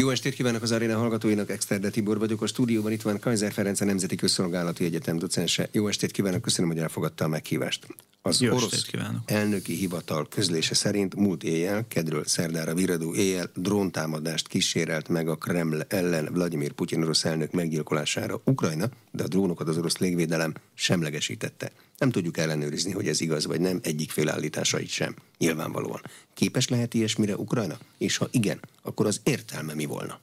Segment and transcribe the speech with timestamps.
[0.00, 2.42] Jó estét kívánok az aréna hallgatóinak, Exterde Tibor vagyok.
[2.42, 5.68] A stúdióban itt van Kaiser Ferenc, a Nemzeti Közszolgálati Egyetem docense.
[5.72, 7.86] Jó estét kívánok, köszönöm, hogy elfogadta a meghívást.
[8.22, 8.90] Az Jó orosz
[9.24, 15.80] elnöki hivatal közlése szerint múlt éjjel, kedről szerdára viradó éjjel dróntámadást kísérelt meg a Kreml
[15.88, 21.72] ellen Vladimir Putyin orosz elnök meggyilkolására Ukrajna, de a drónokat az orosz légvédelem semlegesítette.
[21.98, 25.14] Nem tudjuk ellenőrizni, hogy ez igaz vagy nem, egyik fél állításait sem.
[25.38, 26.00] Nyilvánvalóan.
[26.34, 27.78] Képes lehet ilyesmire Ukrajna?
[27.98, 30.20] És ha igen, akkor az értelme mi volna?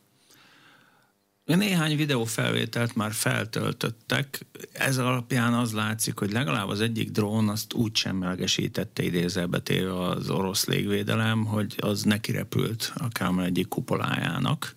[1.45, 7.95] Néhány videófelvételt már feltöltöttek, ez alapján az látszik, hogy legalább az egyik drón azt úgy
[7.95, 14.73] semlegesítette idézelbe téve az orosz légvédelem, hogy az neki repült a Kreml egyik kupolájának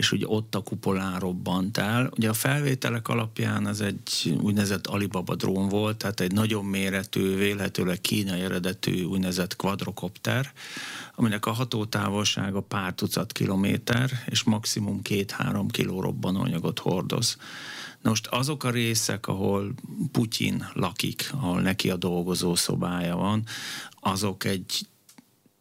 [0.00, 2.10] és ugye ott a kupolán robbant el.
[2.16, 8.00] Ugye a felvételek alapján ez egy úgynevezett Alibaba drón volt, tehát egy nagyon méretű, vélhetőleg
[8.00, 10.52] kínai eredetű úgynevezett quadrocopter,
[11.14, 17.36] aminek a hatótávolsága pár tucat kilométer, és maximum két-három kiló robbanóanyagot hordoz.
[18.02, 19.72] Na most azok a részek, ahol
[20.12, 23.44] Putyin lakik, ahol neki a dolgozó szobája van,
[24.00, 24.86] azok egy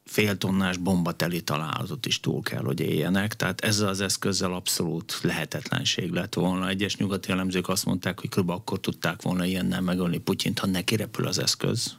[0.09, 3.35] féltonnás bombateli találatot is túl kell, hogy éljenek.
[3.35, 6.67] Tehát ezzel az eszközzel abszolút lehetetlenség lett volna.
[6.67, 8.49] Egyes nyugati elemzők azt mondták, hogy kb.
[8.49, 11.95] akkor tudták volna ilyennel megölni Putyint, ha neki repül az eszköz.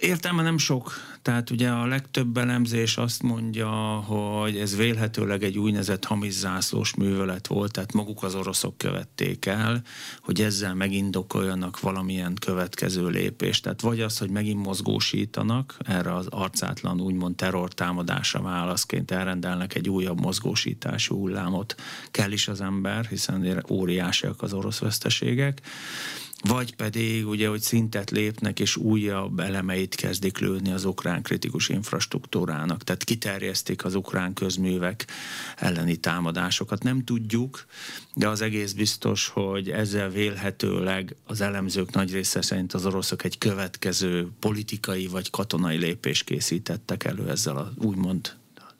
[0.00, 3.70] Értelme nem sok, tehát ugye a legtöbb elemzés azt mondja,
[4.06, 9.82] hogy ez vélhetőleg egy úgynevezett hamizászlós művelet volt, tehát maguk az oroszok követték el,
[10.20, 13.62] hogy ezzel megindokoljanak valamilyen következő lépést.
[13.62, 20.20] Tehát vagy az, hogy megint mozgósítanak, erre az arcátlan úgymond terrortámadásra válaszként elrendelnek egy újabb
[20.20, 21.74] mozgósítású hullámot.
[22.10, 25.60] Kell is az ember, hiszen óriásiak az orosz veszteségek
[26.42, 32.84] vagy pedig ugye, hogy szintet lépnek, és újabb elemeit kezdik lőni az ukrán kritikus infrastruktúrának.
[32.84, 35.06] Tehát kiterjesztik az ukrán közművek
[35.56, 36.82] elleni támadásokat.
[36.82, 37.66] Nem tudjuk,
[38.14, 43.38] de az egész biztos, hogy ezzel vélhetőleg az elemzők nagy része szerint az oroszok egy
[43.38, 48.32] következő politikai vagy katonai lépés készítettek elő ezzel a úgymond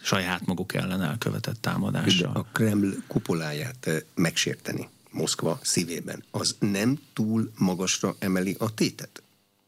[0.02, 2.32] saját maguk ellen elkövetett támadással.
[2.32, 9.22] De a Kreml kupoláját eh, megsérteni Moszkva szívében, az nem túl magasra emeli a tétet?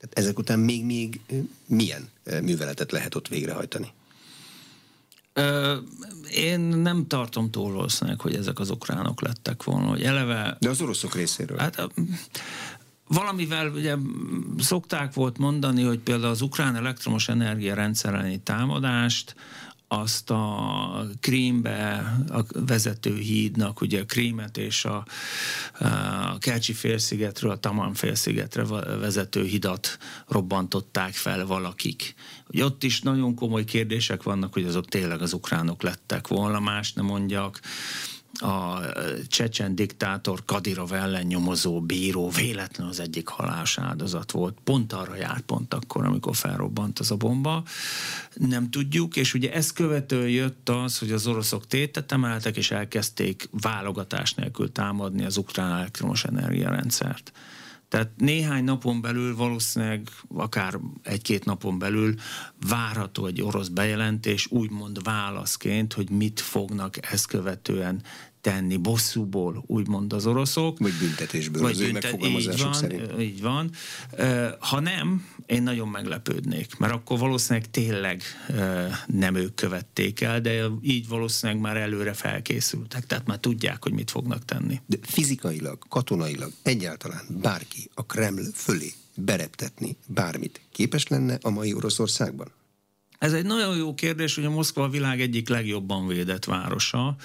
[0.08, 1.20] Tehát ezek után még, még
[1.66, 2.08] milyen
[2.42, 3.92] műveletet lehet ott végrehajtani?
[6.34, 10.56] Én nem tartom túl valószínűleg, hogy ezek az ukránok lettek volna, hogy eleve...
[10.60, 11.58] De az oroszok részéről?
[11.58, 11.88] Hát
[13.08, 13.96] valamivel ugye
[14.58, 19.34] szokták volt mondani, hogy például az ukrán elektromos energia rendszerelni támadást
[19.88, 25.06] azt a Krímbe a vezető hídnak, ugye a Krímet és a,
[25.78, 28.64] a Kercsi félszigetről a Taman félszigetre
[28.98, 32.14] vezető hidat robbantották fel valakik.
[32.48, 36.92] Ugye ott is nagyon komoly kérdések vannak, hogy azok tényleg az ukránok lettek volna, más
[36.92, 37.60] nem mondjak
[38.40, 38.80] a
[39.28, 44.56] csecsen diktátor Kadirov ellen nyomozó bíró véletlen az egyik halálos áldozat volt.
[44.64, 47.62] Pont arra járt pont akkor, amikor felrobbant az a bomba.
[48.34, 53.48] Nem tudjuk, és ugye ezt követően jött az, hogy az oroszok tétet emeltek, és elkezdték
[53.50, 57.32] válogatás nélkül támadni az ukrán elektromos energiarendszert.
[57.94, 62.14] Tehát néhány napon belül, valószínűleg akár egy-két napon belül
[62.68, 68.02] várható egy orosz bejelentés, úgymond válaszként, hogy mit fognak ezt követően
[68.44, 70.78] tenni bosszúból, úgymond az oroszok.
[70.78, 73.20] Vagy büntetésből, vagy az büntet, ő megfogalmazások így van, szerint.
[73.20, 73.70] Így van.
[74.58, 78.22] Ha nem, én nagyon meglepődnék, mert akkor valószínűleg tényleg
[79.06, 84.10] nem ők követték el, de így valószínűleg már előre felkészültek, tehát már tudják, hogy mit
[84.10, 84.80] fognak tenni.
[84.86, 92.52] De fizikailag, katonailag egyáltalán bárki a Kreml fölé bereptetni bármit képes lenne a mai Oroszországban?
[93.24, 97.16] Ez egy nagyon jó kérdés, hogy a Moszkva a világ egyik legjobban védett városa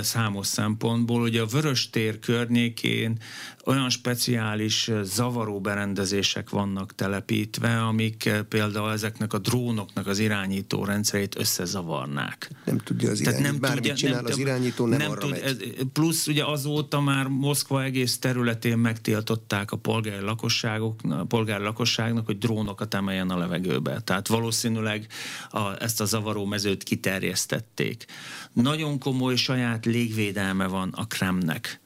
[0.00, 1.22] számos szempontból.
[1.22, 3.18] Ugye a Vörös tér környékén
[3.64, 12.50] olyan speciális zavaró berendezések vannak telepítve, amik például ezeknek a drónoknak az irányító rendszerét összezavarnák.
[12.64, 15.40] Nem tudja az irányító, nem bármit tudja, csinál nem, az irányító, nem, nem arra tud,
[15.44, 15.56] ez,
[15.92, 22.38] Plusz ugye azóta már Moszkva egész területén megtiltották a polgári, lakosságok, a polgári lakosságnak, hogy
[22.38, 24.00] drónokat emeljen a levegőbe.
[24.00, 25.06] Tehát valószínűleg
[25.50, 28.04] a, ezt a zavaró mezőt kiterjesztették.
[28.52, 31.80] Nagyon komoly saját légvédelme van a Kremnek.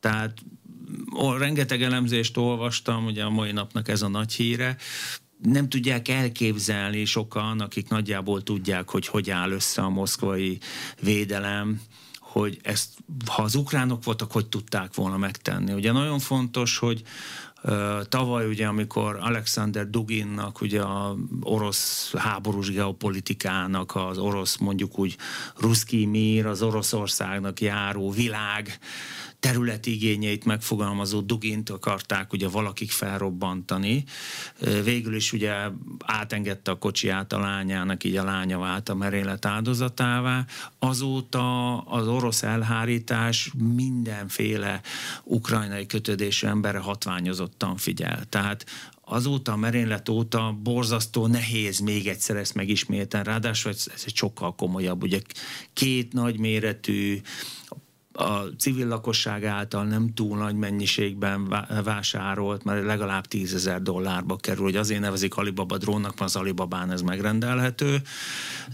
[0.00, 0.38] Tehát
[1.14, 4.76] ó, rengeteg elemzést olvastam, ugye a mai napnak ez a nagy híre,
[5.42, 10.58] nem tudják elképzelni sokan, akik nagyjából tudják, hogy hogy áll össze a moszkvai
[11.00, 11.80] védelem,
[12.20, 12.88] hogy ezt,
[13.26, 15.72] ha az ukránok voltak, hogy tudták volna megtenni.
[15.72, 17.02] Ugye nagyon fontos, hogy
[18.08, 25.16] Tavaly ugye, amikor Alexander Duginnak, ugye a orosz háborús geopolitikának, az orosz mondjuk úgy
[25.56, 28.78] ruszki mír, az Oroszországnak járó világ
[29.46, 34.04] területi igényeit megfogalmazó Dugint akarták ugye valakik felrobbantani.
[34.84, 35.54] Végül is ugye
[36.04, 40.46] átengedte a kocsiját a lányának, így a lánya vált a merénylet áldozatává.
[40.78, 44.80] Azóta az orosz elhárítás mindenféle
[45.24, 48.24] ukrajnai kötődésű emberre hatványozottan figyel.
[48.28, 48.66] Tehát
[49.04, 54.54] azóta a merénylet óta borzasztó nehéz még egyszer ezt megismételni, ráadásul ez, ez egy sokkal
[54.54, 55.20] komolyabb, ugye
[55.72, 57.20] két nagyméretű
[58.16, 64.62] a civil lakosság által nem túl nagy mennyiségben vásárolt, mert legalább 10 ezer dollárba kerül,
[64.62, 68.02] hogy azért nevezik Alibaba drónnak, mert az Alibabán ez megrendelhető.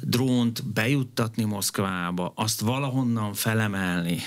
[0.00, 4.18] Drónt bejuttatni Moszkvába, azt valahonnan felemelni,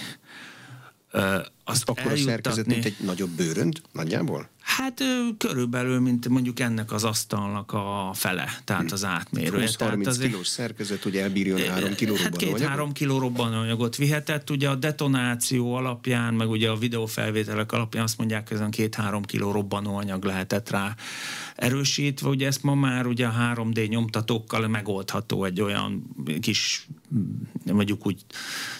[1.63, 4.49] azt Akkor a szerkezet, mint egy nagyobb bőrönt nagyjából?
[4.65, 5.03] Hát
[5.37, 9.67] körülbelül, mint mondjuk ennek az asztalnak a fele, tehát az átmérő.
[9.79, 14.75] 30 az kilós szerkezet, ugye elbírjon 3 kiló hát két-három kiló robbanóanyagot vihetett, ugye a
[14.75, 20.95] detonáció alapján, meg ugye a videófelvételek alapján azt mondják, hogy két-három kiló robbanóanyag lehetett rá
[21.55, 26.87] erősítve, ugye ezt ma már ugye a 3D nyomtatókkal megoldható egy olyan kis
[27.73, 28.21] mondjuk úgy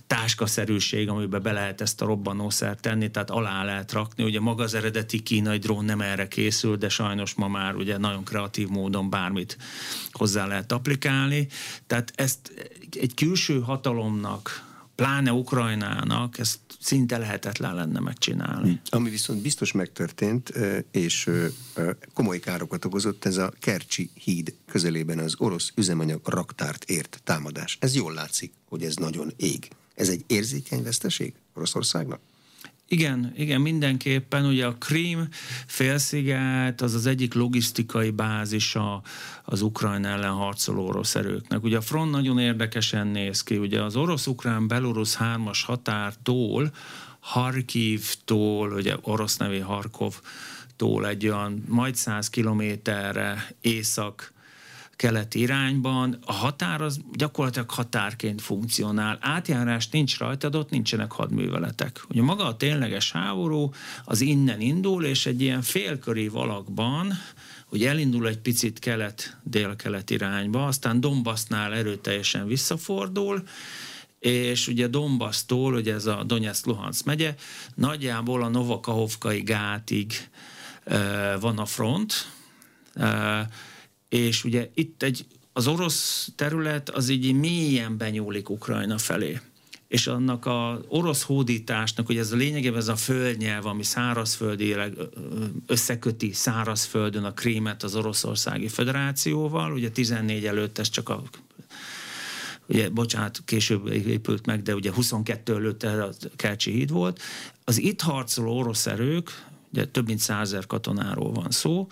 [0.08, 4.24] táskaszerűség, amiben be lehet ezt a robbanószert tenni, tehát alá lehet rakni.
[4.24, 8.24] Ugye maga az eredeti kínai drón nem erre készül, de sajnos ma már ugye nagyon
[8.24, 9.58] kreatív módon bármit
[10.12, 11.48] hozzá lehet applikálni.
[11.88, 12.70] Tehát ezt
[13.00, 14.64] egy külső hatalomnak
[14.96, 18.70] pláne Ukrajnának ezt szinte lehetetlen lenne megcsinálni.
[18.70, 18.96] Hm.
[18.96, 20.54] Ami viszont biztos megtörtént,
[20.92, 21.30] és
[22.14, 27.78] komoly károkat okozott, ez a Kercsi híd közelében az orosz üzemanyag raktárt ért támadás.
[27.82, 29.68] Ez jól látszik, hogy ez nagyon ég.
[29.96, 32.20] Ez egy érzékeny veszteség Oroszországnak?
[32.88, 34.46] Igen, igen, mindenképpen.
[34.46, 35.28] Ugye a Krím
[35.68, 39.02] félsziget az az egyik logisztikai bázisa
[39.44, 41.64] az Ukrajna ellen harcoló orosz erőknek.
[41.64, 43.58] Ugye a front nagyon érdekesen néz ki.
[43.58, 46.72] Ugye az orosz-ukrán-belorusz hármas határtól,
[47.20, 54.34] Harkivtól, ugye orosz nevé Harkovtól egy olyan majd 100 kilométerre észak
[54.96, 59.18] keleti irányban, a határ az gyakorlatilag határként funkcionál.
[59.22, 62.06] Átjárás nincs rajta, ott nincsenek hadműveletek.
[62.10, 63.72] Ugye maga a tényleges háború
[64.06, 67.14] az innen indul, és egy ilyen félköri valakban,
[67.66, 73.44] hogy elindul egy picit kelet-dél-kelet irányba, aztán Dombasznál erőteljesen visszafordul,
[74.20, 77.36] és ugye Dombasztól, ugye ez a Donetsk Luhansk megye,
[77.76, 80.30] nagyjából a Novakahovkai gátig
[80.84, 82.14] e, van a front,
[82.94, 83.50] e,
[84.10, 89.40] és ugye itt egy, az orosz terület az így mélyen benyúlik Ukrajna felé
[89.88, 94.94] és annak az orosz hódításnak, hogy ez a lényegében ez a földnyelv, ami szárazföldileg
[95.68, 101.24] összeköti szárazföldön a Krímet az Oroszországi Föderációval, ugye 14 előtt ez csak a
[102.68, 107.22] ugye, bocsánat, később épült meg, de ugye 22 előtt a Kercsi híd volt.
[107.64, 111.88] Az itt harcoló orosz erők, ugye több mint százer katonáról van szó,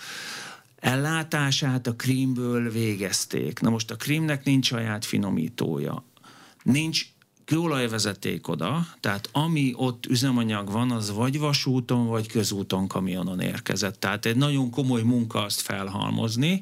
[0.84, 3.60] ellátását a krímből végezték.
[3.60, 6.04] Na most a krímnek nincs saját finomítója.
[6.64, 7.06] Nincs
[7.46, 14.00] kőolajvezeték oda, tehát ami ott üzemanyag van, az vagy vasúton, vagy közúton kamionon érkezett.
[14.00, 16.62] Tehát egy nagyon komoly munka azt felhalmozni.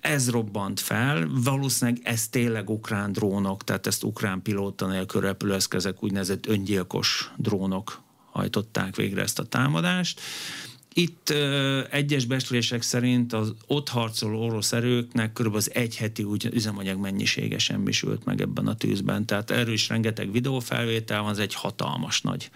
[0.00, 6.46] Ez robbant fel, valószínűleg ez tényleg ukrán drónok, tehát ezt ukrán pilóta nélkül repülőeszközek, úgynevezett
[6.46, 10.20] öngyilkos drónok hajtották végre ezt a támadást
[10.94, 15.54] itt ö, egyes beszélések szerint az ott harcoló orosz erőknek kb.
[15.54, 19.26] az egy heti úgy üzemanyag mennyisége semmisült meg ebben a tűzben.
[19.26, 22.50] Tehát erről is rengeteg videófelvétel van, az egy hatalmas nagy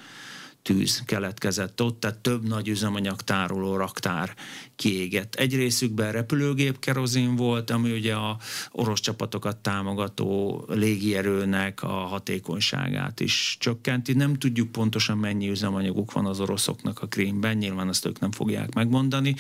[0.67, 4.35] tűz keletkezett ott, tehát több nagy üzemanyag tároló raktár
[4.77, 5.35] kiégett.
[5.35, 8.39] Egy részükben repülőgép kerozin volt, ami ugye a
[8.71, 14.13] orosz csapatokat támogató légierőnek a hatékonyságát is csökkenti.
[14.13, 18.75] Nem tudjuk pontosan mennyi üzemanyaguk van az oroszoknak a Krímben, nyilván azt ők nem fogják
[18.75, 19.35] megmondani,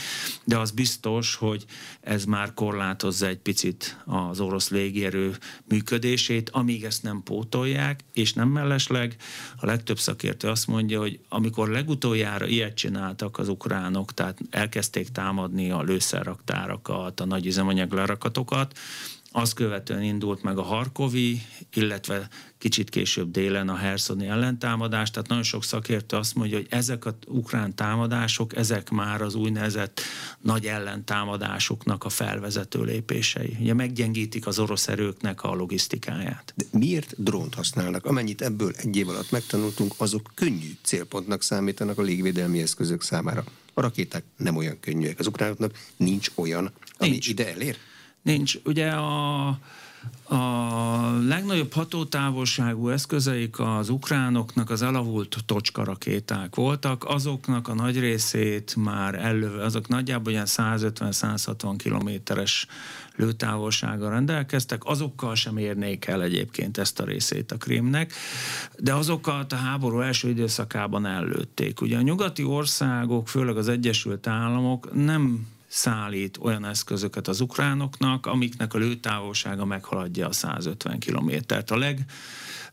[0.44, 1.64] de az biztos, hogy
[2.00, 8.48] ez már korlátozza egy picit az orosz légierő működését, amíg ezt nem pótolják, és nem
[8.48, 9.16] mellesleg
[9.56, 15.70] a legtöbb szakértő azt mondja, hogy amikor legutoljára ilyet csináltak az ukránok, tehát elkezdték támadni
[15.70, 18.78] a lőszerraktárakat, a nagy üzemanyag lerakatokat,
[19.36, 21.42] azt követően indult meg a Harkovi,
[21.74, 22.28] illetve
[22.58, 27.14] kicsit később délen a Herszoni ellentámadás, tehát nagyon sok szakértő azt mondja, hogy ezek az
[27.26, 30.00] ukrán támadások, ezek már az úgynevezett
[30.40, 33.56] nagy ellentámadásoknak a felvezető lépései.
[33.60, 36.52] Ugye meggyengítik az orosz erőknek a logisztikáját.
[36.56, 38.06] De miért drónt használnak?
[38.06, 43.44] Amennyit ebből egy év alatt megtanultunk, azok könnyű célpontnak számítanak a légvédelmi eszközök számára.
[43.74, 45.18] A rakéták nem olyan könnyűek.
[45.18, 47.28] Az ukránoknak nincs olyan, ami nincs.
[47.28, 47.76] ide elér?
[48.26, 48.58] Nincs.
[48.64, 49.46] Ugye a,
[50.24, 50.38] a
[51.26, 59.14] legnagyobb hatótávolságú eszközeik az ukránoknak az elavult tocska rakéták voltak, azoknak a nagy részét már
[59.14, 62.66] ellövő, azok nagyjából olyan 150-160 kilométeres
[63.16, 68.12] lőtávolsággal rendelkeztek, azokkal sem érnék el egyébként ezt a részét a Krimnek,
[68.78, 71.80] de azokat a háború első időszakában ellőtték.
[71.80, 78.74] Ugye a nyugati országok, főleg az Egyesült Államok nem szállít olyan eszközöket az ukránoknak, amiknek
[78.74, 81.70] a lőtávolsága meghaladja a 150 kilométert.
[81.70, 81.78] A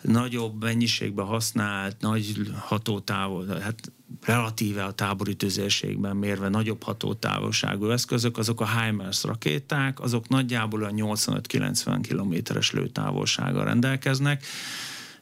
[0.04, 8.62] legnagyobb mennyiségben használt, nagy hatótávol, hát relatíve a tábori tüzérségben mérve nagyobb hatótávolságú eszközök, azok
[8.62, 14.46] a HIMARS rakéták, azok nagyjából a 85-90 kilométeres lőtávolsággal rendelkeznek,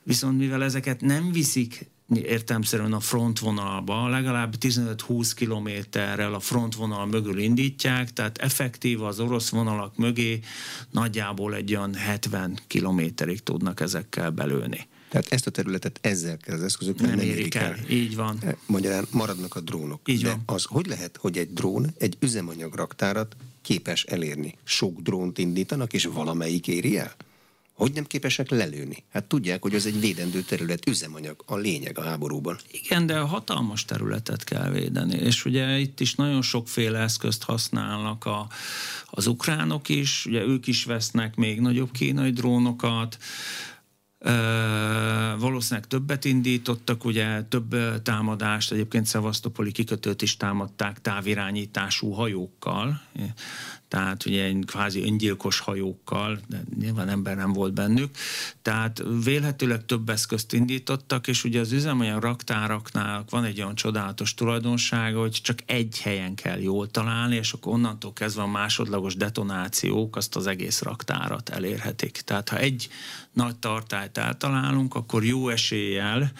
[0.04, 8.14] viszont mivel ezeket nem viszik értelmszerűen a frontvonalba, legalább 15-20 kilométerrel a frontvonal mögül indítják,
[8.14, 10.40] tehát effektív az orosz vonalak mögé
[10.92, 14.88] nagyjából egy olyan 70 kilométerig tudnak ezekkel belőni.
[15.10, 17.64] Tehát ezt a területet ezzel kell az eszközökkel nem, nem érik el.
[17.64, 17.78] el.
[17.90, 18.38] Így van.
[18.42, 20.02] E, magyarán maradnak a drónok.
[20.06, 20.44] Így De van.
[20.46, 24.56] az hogy lehet, hogy egy drón egy üzemanyagraktárat képes elérni?
[24.64, 27.16] Sok drónt indítanak, és valamelyik éri el?
[27.82, 29.04] Hogy nem képesek lelőni?
[29.12, 32.58] Hát tudják, hogy az egy védendő terület, üzemanyag, a lényeg a háborúban.
[32.72, 38.26] Igen, de a hatalmas területet kell védeni, és ugye itt is nagyon sokféle eszközt használnak
[38.26, 38.48] a,
[39.06, 43.18] az ukránok is, ugye ők is vesznek még nagyobb kínai drónokat,
[45.38, 53.02] valószínűleg többet indítottak, ugye több támadást, egyébként Szevasztopoli kikötőt is támadták távirányítású hajókkal,
[53.88, 58.16] tehát ugye egy kvázi öngyilkos hajókkal, de nyilván ember nem volt bennük,
[58.62, 65.20] tehát vélhetőleg több eszközt indítottak, és ugye az üzemanyag raktáraknál van egy olyan csodálatos tulajdonsága,
[65.20, 70.36] hogy csak egy helyen kell jól találni, és akkor onnantól kezdve a másodlagos detonációk azt
[70.36, 72.12] az egész raktárat elérhetik.
[72.12, 72.90] Tehát ha egy
[73.34, 76.32] nagy tartályt eltalálunk, akkor jó eséllyel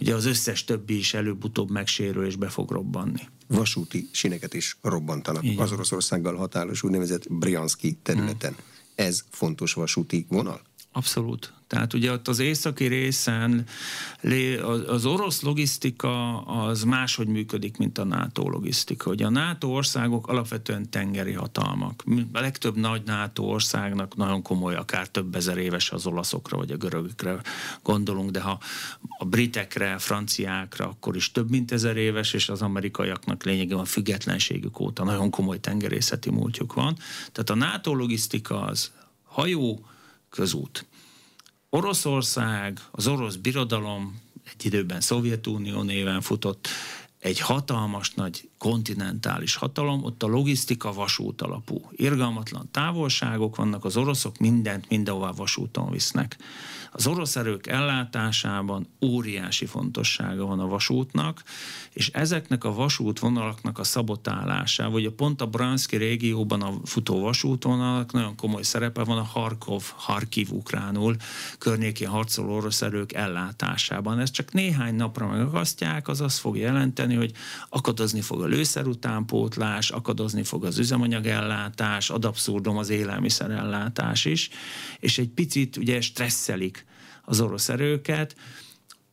[0.00, 5.44] ugye az összes többi is előbb-utóbb megsérül és be fog robbanni vasúti sineket is robbantanak
[5.44, 5.58] Igen.
[5.58, 8.52] az Oroszországgal határos úgynevezett Brianski területen.
[8.52, 8.64] Hmm.
[8.94, 10.60] Ez fontos vasúti vonal?
[10.92, 11.52] Abszolút.
[11.66, 13.66] Tehát ugye ott az északi részen
[14.86, 19.10] az orosz logisztika az máshogy működik, mint a NATO logisztika.
[19.10, 22.04] Ugye a NATO országok alapvetően tengeri hatalmak.
[22.32, 26.76] A legtöbb nagy NATO országnak nagyon komoly, akár több ezer éves az olaszokra vagy a
[26.76, 27.40] görögökre
[27.82, 28.58] gondolunk, de ha
[29.18, 33.84] a britekre, a franciákra, akkor is több mint ezer éves, és az amerikaiaknak lényegében a
[33.84, 36.96] függetlenségük óta nagyon komoly tengerészeti múltjuk van.
[37.32, 38.90] Tehát a NATO logisztika az
[39.24, 39.86] hajó,
[40.32, 40.86] közút.
[41.70, 46.68] Oroszország, az orosz birodalom egy időben Szovjetunió néven futott,
[47.18, 51.88] egy hatalmas nagy kontinentális hatalom, ott a logisztika vasút alapú.
[51.90, 56.36] Irgalmatlan távolságok vannak, az oroszok mindent mindenhová vasúton visznek.
[56.94, 61.42] Az orosz erők ellátásában óriási fontossága van a vasútnak,
[61.92, 68.12] és ezeknek a vasútvonalaknak a szabotálása, vagy a pont a Branszki régióban a futó vasútvonalak
[68.12, 71.16] nagyon komoly szerepe van a Harkov, Harkiv ukránul
[71.58, 74.18] környéki harcoló orosz erők ellátásában.
[74.18, 77.32] Ez csak néhány napra megakasztják, az azt fog jelenteni, hogy
[77.68, 84.48] akadozni fog a lőszer utánpótlás, akadozni fog az üzemanyagellátás, ad abszurdum az élelmiszerellátás is,
[84.98, 86.84] és egy picit ugye stresszelik
[87.24, 88.36] az orosz erőket,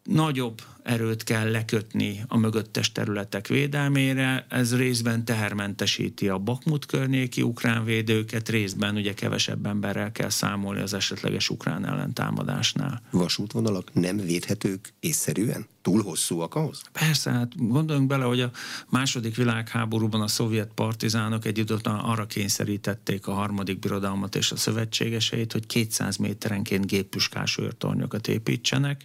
[0.03, 7.83] nagyobb erőt kell lekötni a mögöttes területek védelmére, ez részben tehermentesíti a Bakmut környéki ukrán
[7.83, 13.01] védőket, részben ugye kevesebb emberrel kell számolni az esetleges ukrán ellentámadásnál.
[13.11, 15.67] Vasútvonalak nem védhetők észszerűen?
[15.81, 16.81] Túl hosszúak ahhoz?
[16.91, 18.51] Persze, hát gondoljunk bele, hogy a
[18.89, 25.51] második világháborúban a szovjet partizánok egy időt arra kényszerítették a harmadik birodalmat és a szövetségeseit,
[25.51, 29.03] hogy 200 méterenként géppuskás őrtornyokat építsenek,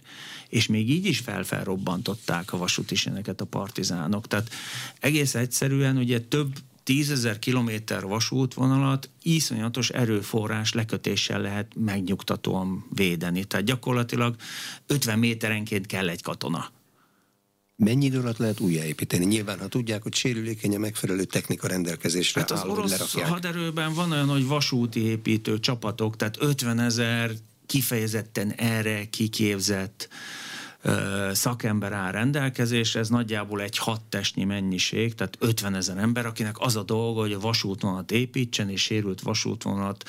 [0.49, 4.27] és még így is felfelrobbantak felrobbantották a vasúti sineket a partizánok.
[4.27, 4.49] Tehát
[4.99, 6.53] egész egyszerűen ugye több
[6.85, 13.43] tízezer kilométer vasútvonalat iszonyatos erőforrás lekötéssel lehet megnyugtatóan védeni.
[13.43, 14.35] Tehát gyakorlatilag
[14.87, 16.71] 50 méterenként kell egy katona.
[17.75, 19.25] Mennyi idő alatt lehet újjáépíteni?
[19.25, 23.27] Nyilván, ha tudják, hogy sérülékeny a megfelelő technika rendelkezésre hát az áll, orosz lerakják.
[23.27, 27.31] haderőben van olyan, hogy vasúti építő csapatok, tehát 50 ezer
[27.65, 30.09] kifejezetten erre kiképzett
[31.31, 36.75] szakember áll rendelkezésre, ez nagyjából egy hat testnyi mennyiség, tehát 50 ezer ember, akinek az
[36.75, 40.03] a dolga, hogy a vasútvonalat építsen, és sérült vasútvonalat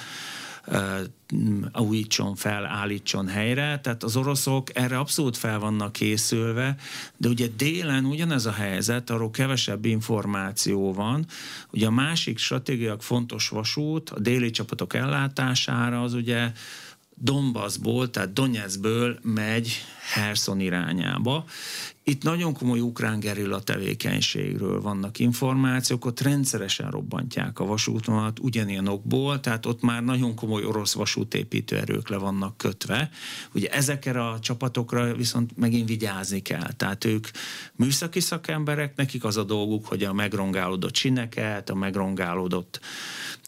[1.75, 3.80] újítson fel, állítson helyre.
[3.80, 6.76] Tehát az oroszok erre abszolút fel vannak készülve,
[7.16, 11.26] de ugye délen ugyanez a helyzet, arról kevesebb információ van.
[11.71, 16.52] Ugye a másik stratégiak fontos vasút a déli csapatok ellátására az ugye
[17.18, 21.44] Donbassból, tehát Donetskből megy Herson irányába.
[22.04, 29.40] Itt nagyon komoly ukrán gerilla tevékenységről vannak információk, ott rendszeresen robbantják a vasútvonalat ugyanilyen okból,
[29.40, 33.11] tehát ott már nagyon komoly orosz vasútépítő erők le vannak kötve.
[33.52, 36.73] Ugye ezekre a csapatokra viszont megint vigyázni kell.
[36.73, 37.28] Tehát ők
[37.75, 42.80] műszaki szakemberek, nekik az a dolguk, hogy a megrongálódott csineket, a megrongálódott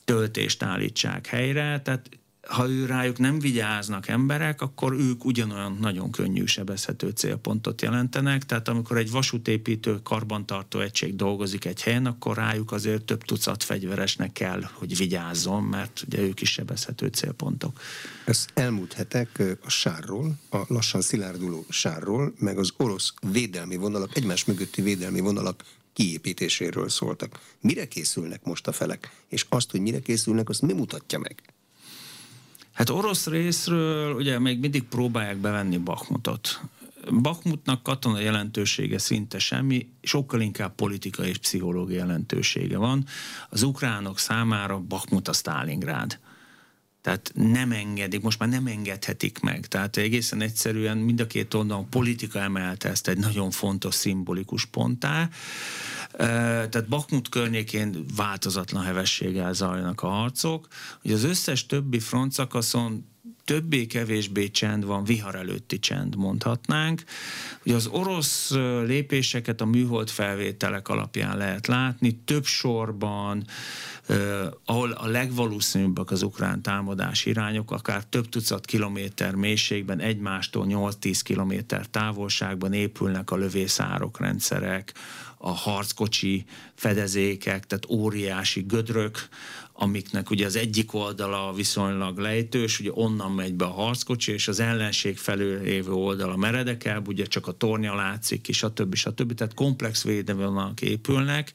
[0.05, 2.18] töltést állítsák helyre, tehát
[2.49, 8.45] ha ő rájuk nem vigyáznak emberek, akkor ők ugyanolyan nagyon könnyű sebezhető célpontot jelentenek.
[8.45, 14.33] Tehát amikor egy vasútépítő karbantartó egység dolgozik egy helyen, akkor rájuk azért több tucat fegyveresnek
[14.33, 17.81] kell, hogy vigyázzon, mert ugye ők is sebezhető célpontok.
[18.25, 24.45] Ez elmúlt hetek a sárról, a lassan szilárduló sárról, meg az orosz védelmi vonalak, egymás
[24.45, 27.41] mögötti védelmi vonalak kiépítéséről szóltak.
[27.61, 29.11] Mire készülnek most a felek?
[29.29, 31.43] És azt, hogy mire készülnek, azt mi mutatja meg?
[32.79, 36.61] Hát orosz részről ugye még mindig próbálják bevenni Bakmutot.
[37.23, 43.05] Bakmutnak katona jelentősége szinte semmi, sokkal inkább politikai és pszichológiai jelentősége van.
[43.49, 46.19] Az ukránok számára Bakmut a Stalingrád.
[47.01, 49.67] Tehát nem engedik, most már nem engedhetik meg.
[49.67, 55.29] Tehát egészen egyszerűen mind a két oldalon politika emelte ezt egy nagyon fontos szimbolikus ponttá.
[56.17, 60.69] Tehát Bakmut környékén változatlan hevességgel zajlanak a harcok.
[61.05, 63.07] Ugye az összes többi front szakaszon
[63.49, 67.03] többé-kevésbé csend van, vihar előtti csend mondhatnánk.
[67.65, 68.51] Ugye az orosz
[68.87, 73.45] lépéseket a műhold felvételek alapján lehet látni, több sorban,
[74.07, 74.17] eh,
[74.65, 81.87] ahol a legvalószínűbbek az ukrán támadás irányok, akár több tucat kilométer mélységben, egymástól 8-10 kilométer
[81.87, 84.95] távolságban épülnek a lövészárok rendszerek,
[85.39, 89.29] a harckocsi fedezékek, tehát óriási gödrök,
[89.81, 94.61] amiknek ugye az egyik oldala viszonylag lejtős, ugye onnan megy be a harckocsi, és az
[94.61, 98.95] ellenség felől lévő oldala meredekebb, ugye csak a tornya látszik, és stb.
[98.95, 99.35] stb.
[99.35, 101.53] Tehát komplex védelmevonalak épülnek,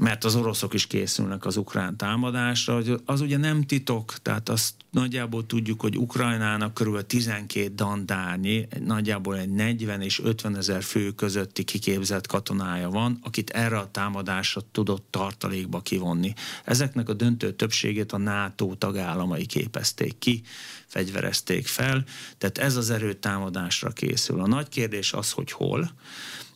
[0.00, 5.46] mert az oroszok is készülnek az ukrán támadásra, az ugye nem titok, tehát azt nagyjából
[5.46, 12.26] tudjuk, hogy Ukrajnának körülbelül 12 dandárnyi, nagyjából egy 40 és 50 ezer fő közötti kiképzett
[12.26, 16.32] katonája van, akit erre a támadásra tudott tartalékba kivonni.
[16.64, 20.42] Ezeknek a döntő többségét a NATO tagállamai képezték ki,
[20.86, 22.04] fegyverezték fel,
[22.38, 24.40] tehát ez az erő támadásra készül.
[24.40, 25.90] A nagy kérdés az, hogy hol,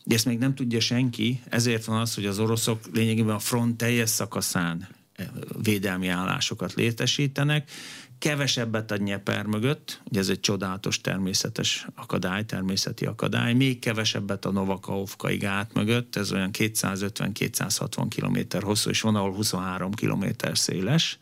[0.05, 3.77] de ezt még nem tudja senki, ezért van az, hogy az oroszok lényegében a front
[3.77, 5.27] teljes szakaszán eh,
[5.61, 7.71] védelmi állásokat létesítenek,
[8.19, 14.51] kevesebbet a Nyeper mögött, ugye ez egy csodálatos természetes akadály, természeti akadály, még kevesebbet a
[14.51, 21.19] Novakaovkai gát mögött, ez olyan 250-260 km hosszú, és van ahol 23 km széles.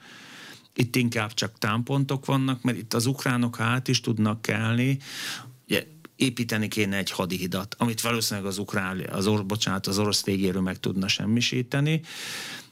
[0.76, 4.98] Itt inkább csak támpontok vannak, mert itt az ukránok át is tudnak kelni,
[5.68, 5.84] ugye
[6.16, 10.80] építeni kéne egy hadihidat, amit valószínűleg az ukrán, az or, bocsánat, az orosz végéről meg
[10.80, 12.02] tudna semmisíteni.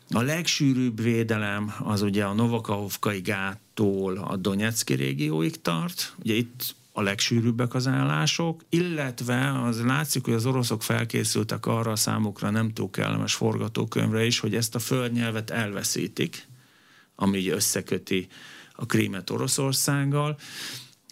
[0.09, 6.15] A legsűrűbb védelem az ugye a Novakahovkai gáttól a Donetszki régióig tart.
[6.19, 11.95] Ugye itt a legsűrűbbek az állások, illetve az látszik, hogy az oroszok felkészültek arra a
[11.95, 16.47] számukra nem túl kellemes forgatókönyvre is, hogy ezt a földnyelvet elveszítik,
[17.15, 18.27] ami összeköti
[18.73, 20.37] a Krímet Oroszországgal,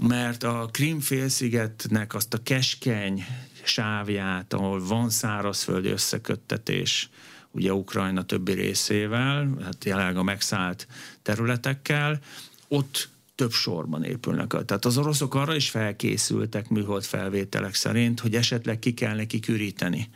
[0.01, 3.25] mert a Krimfélszigetnek azt a keskeny
[3.63, 7.09] sávját, ahol van szárazföldi összeköttetés,
[7.51, 10.87] ugye Ukrajna többi részével, hát jelenleg a megszállt
[11.21, 12.19] területekkel,
[12.67, 14.47] ott több sorban épülnek.
[14.47, 20.09] Tehát az oroszok arra is felkészültek műhold felvételek szerint, hogy esetleg ki kell neki küríteni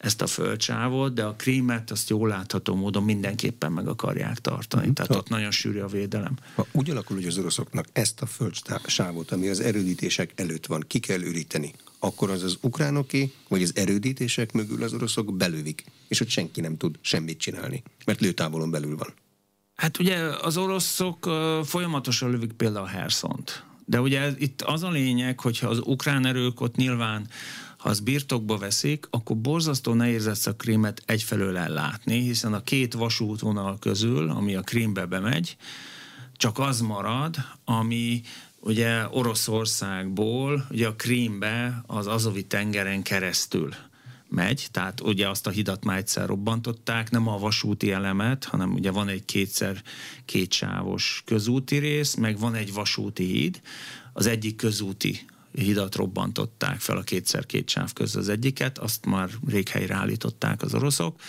[0.00, 4.86] ezt a földsávot, de a krímet azt jól látható módon mindenképpen meg akarják tartani.
[4.86, 4.92] Mm.
[4.92, 6.36] Tehát ha, ott nagyon sűrű a védelem.
[6.54, 10.98] Ha úgy alakul, hogy az oroszoknak ezt a földsávot, ami az erődítések előtt van, ki
[10.98, 16.28] kell üríteni, akkor az az ukránoké, vagy az erődítések mögül az oroszok belővik, és ott
[16.28, 19.14] senki nem tud semmit csinálni, mert lőtávolon belül van.
[19.74, 21.30] Hát ugye az oroszok
[21.64, 26.76] folyamatosan lövik például Herszont De ugye itt az a lényeg, hogyha az ukrán erők ott
[26.76, 27.28] nyilván
[27.80, 32.94] ha az birtokba veszik, akkor borzasztó nehéz lesz a krímet egyfelől ellátni, hiszen a két
[32.94, 35.56] vasútvonal közül, ami a krímbe bemegy,
[36.36, 38.22] csak az marad, ami
[38.60, 43.74] ugye Oroszországból, ugye a Krímbe az Azovi tengeren keresztül
[44.28, 48.90] megy, tehát ugye azt a hidat már egyszer robbantották, nem a vasúti elemet, hanem ugye
[48.90, 49.82] van egy kétszer
[50.24, 53.60] kétsávos közúti rész, meg van egy vasúti híd,
[54.12, 55.20] az egyik közúti
[55.52, 60.62] hidat robbantották fel a kétszer két sáv között az egyiket, azt már rég helyre állították
[60.62, 61.20] az oroszok,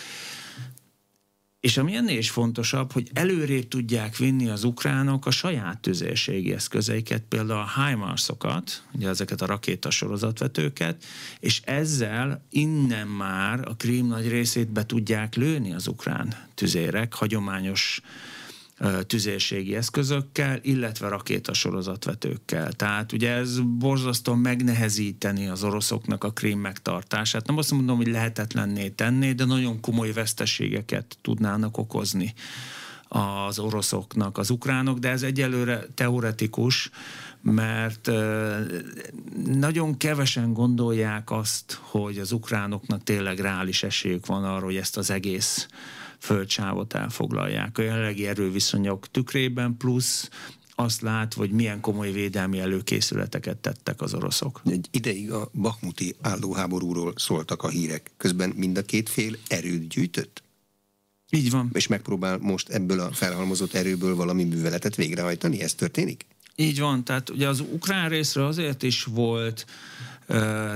[1.62, 7.22] és ami ennél is fontosabb, hogy előrébb tudják vinni az ukránok a saját tüzérségi eszközeiket,
[7.28, 11.04] például a HIMARS-okat, ugye ezeket a rakétasorozatvetőket,
[11.40, 18.00] és ezzel innen már a krím nagy részét be tudják lőni az ukrán tüzérek, hagyományos
[19.06, 22.72] tüzérségi eszközökkel, illetve rakétasorozatvetőkkel.
[22.72, 27.46] Tehát ugye ez borzasztóan megnehezíteni az oroszoknak a krím megtartását.
[27.46, 32.34] Nem azt mondom, hogy lehetetlenné tenni, de nagyon komoly veszteségeket tudnának okozni
[33.08, 36.90] az oroszoknak, az ukránok, de ez egyelőre teoretikus,
[37.40, 38.10] mert
[39.44, 45.10] nagyon kevesen gondolják azt, hogy az ukránoknak tényleg reális esélyük van arra, hogy ezt az
[45.10, 45.68] egész
[46.22, 50.28] földsávot elfoglalják a jelenlegi erőviszonyok tükrében, plusz
[50.74, 54.60] azt lát, hogy milyen komoly védelmi előkészületeket tettek az oroszok.
[54.64, 58.10] Egy ideig a Bakmuti állóháborúról szóltak a hírek.
[58.16, 60.42] Közben mind a két fél erőt gyűjtött?
[61.30, 61.70] Így van.
[61.72, 65.62] És megpróbál most ebből a felhalmozott erőből valami műveletet végrehajtani?
[65.62, 66.26] Ez történik?
[66.56, 69.66] Így van, tehát ugye az ukrán részre azért is volt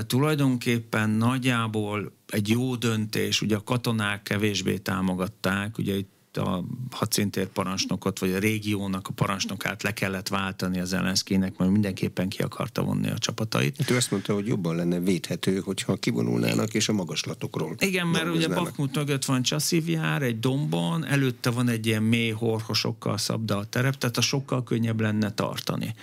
[0.07, 8.19] tulajdonképpen nagyjából egy jó döntés, ugye a katonák kevésbé támogatták, ugye itt a hadszintér parancsnokot,
[8.19, 13.11] vagy a régiónak a parancsnokát le kellett váltani az Zelenszkinek, mert mindenképpen ki akarta vonni
[13.11, 13.77] a csapatait.
[13.79, 17.75] Hát ő azt mondta, hogy jobban lenne védhető, hogyha kivonulnának és a magaslatokról.
[17.79, 23.19] Igen, mert ugye Bakmut mögött van Csaszívjár, egy dombon, előtte van egy ilyen mély horhosokkal
[23.19, 25.95] szabda a terep, tehát a sokkal könnyebb lenne tartani.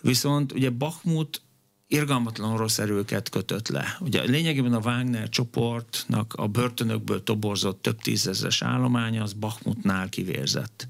[0.00, 1.42] Viszont ugye Bakmut
[1.88, 3.96] irgalmatlan orosz erőket kötött le.
[4.00, 10.88] Ugye lényegében a Wagner csoportnak a börtönökből toborzott több tízezres állománya az Bakhmutnál kivérzett.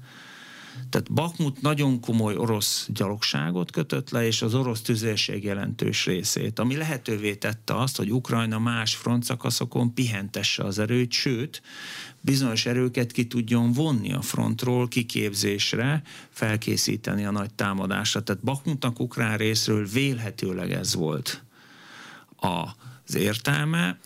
[0.89, 6.75] Tehát Bakhmut nagyon komoly orosz gyalogságot kötött le, és az orosz tüzérség jelentős részét, ami
[6.75, 11.61] lehetővé tette azt, hogy Ukrajna más frontszakaszokon pihentesse az erőt, sőt,
[12.21, 18.23] bizonyos erőket ki tudjon vonni a frontról kiképzésre, felkészíteni a nagy támadásra.
[18.23, 21.43] Tehát Bakhmutnak ukrán részről vélhetőleg ez volt
[22.35, 23.99] az értelme,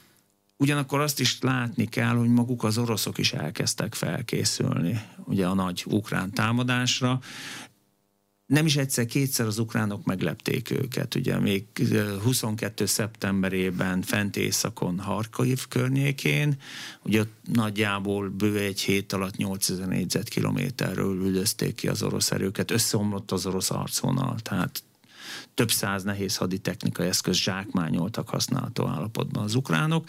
[0.58, 5.84] Ugyanakkor azt is látni kell, hogy maguk az oroszok is elkezdtek felkészülni ugye a nagy
[5.88, 7.20] ukrán támadásra.
[8.46, 11.16] Nem is egyszer, kétszer az ukránok meglepték őket.
[11.16, 11.66] Ugye még
[12.24, 12.86] 22.
[12.86, 16.56] szeptemberében fent északon Harkiv környékén,
[17.04, 23.46] ugye nagyjából bő egy hét alatt 8000 négyzetkilométerről üldözték ki az orosz erőket, összeomlott az
[23.46, 24.84] orosz arcvonal, tehát
[25.54, 30.08] több száz nehéz haditechnikai eszköz zsákmányoltak használható állapotban az ukránok,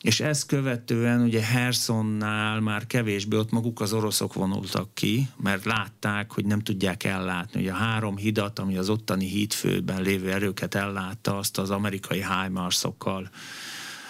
[0.00, 6.32] és ezt követően ugye Hersonnál már kevésbé ott maguk az oroszok vonultak ki, mert látták,
[6.32, 7.60] hogy nem tudják ellátni.
[7.60, 13.30] Ugye a három hidat, ami az ottani hídfőben lévő erőket ellátta, azt az amerikai HIMARS-okkal,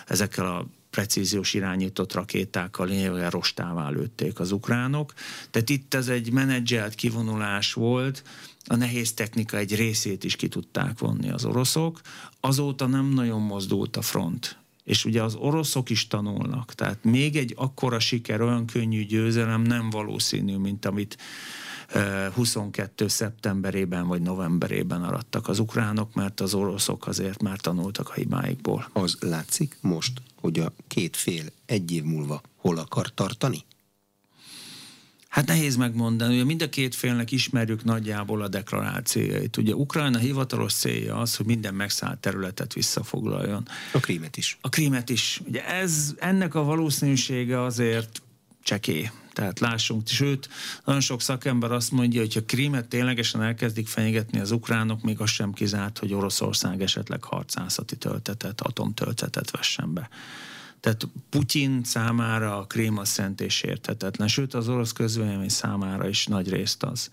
[0.06, 5.12] ezekkel a precíziós irányított rakétákkal lényegében rostává lőtték az ukránok.
[5.50, 8.22] Tehát itt ez egy menedzselt kivonulás volt,
[8.66, 12.00] a nehéz technika egy részét is ki tudták vonni az oroszok.
[12.40, 14.58] Azóta nem nagyon mozdult a front.
[14.84, 16.74] És ugye az oroszok is tanulnak.
[16.74, 21.16] Tehát még egy akkora siker, olyan könnyű győzelem nem valószínű, mint amit
[22.34, 23.08] 22.
[23.08, 28.88] szeptemberében vagy novemberében arattak az ukránok, mert az oroszok azért már tanultak a hibáikból.
[28.92, 33.64] Az látszik most, hogy a két fél egy év múlva hol akar tartani?
[35.36, 39.56] Hát nehéz megmondani, ugye mind a két félnek ismerjük nagyjából a deklarációit.
[39.56, 43.68] Ugye Ukrajna hivatalos célja az, hogy minden megszállt területet visszafoglaljon.
[43.92, 44.58] A krímet is.
[44.60, 45.40] A krímet is.
[45.46, 48.22] Ugye ez, ennek a valószínűsége azért
[48.62, 49.10] cseké.
[49.32, 50.48] Tehát lássunk, sőt,
[50.84, 55.30] nagyon sok szakember azt mondja, hogy ha Krímet ténylegesen elkezdik fenyegetni az ukránok, még az
[55.30, 60.08] sem kizárt, hogy Oroszország esetleg harcászati töltetet, atomtöltetet vessen be.
[60.86, 66.26] Tehát Putyin számára a krém a szent és érthetetlen, sőt az orosz közvélemény számára is
[66.26, 67.10] nagy részt az.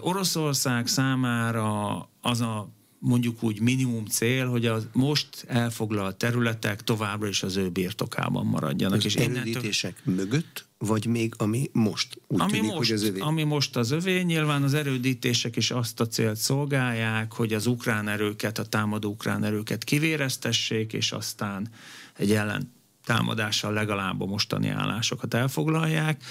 [0.00, 7.42] Oroszország számára az a mondjuk úgy minimum cél, hogy a most elfoglalt területek továbbra is
[7.42, 8.98] az ő birtokában maradjanak.
[8.98, 10.24] Az és erődítések innentől...
[10.24, 13.20] mögött, vagy még ami most úgy ami tűnik, most, hogy az övé?
[13.20, 18.08] Ami most az övé, nyilván az erődítések is azt a célt szolgálják, hogy az ukrán
[18.08, 21.68] erőket, a támadó ukrán erőket kivéreztessék, és aztán
[22.16, 22.72] egy ellen
[23.04, 26.22] támadással legalább a mostani állásokat elfoglalják.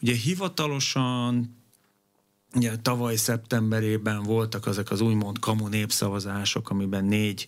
[0.00, 1.56] Ugye hivatalosan
[2.54, 7.46] Ugye, tavaly szeptemberében voltak ezek az úgymond kamu népszavazások, amiben négy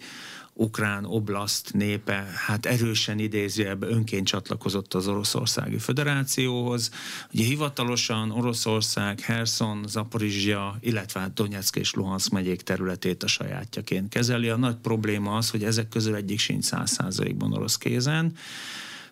[0.53, 6.91] ukrán oblaszt népe hát erősen idézőjebb önként csatlakozott az Oroszországi Föderációhoz.
[7.33, 14.49] Ugye hivatalosan Oroszország, Herson, Zaporizsia, illetve hát Donetsk és Luhansk megyék területét a sajátjaként kezeli.
[14.49, 18.37] A nagy probléma az, hogy ezek közül egyik sincs száz százalékban orosz kézen.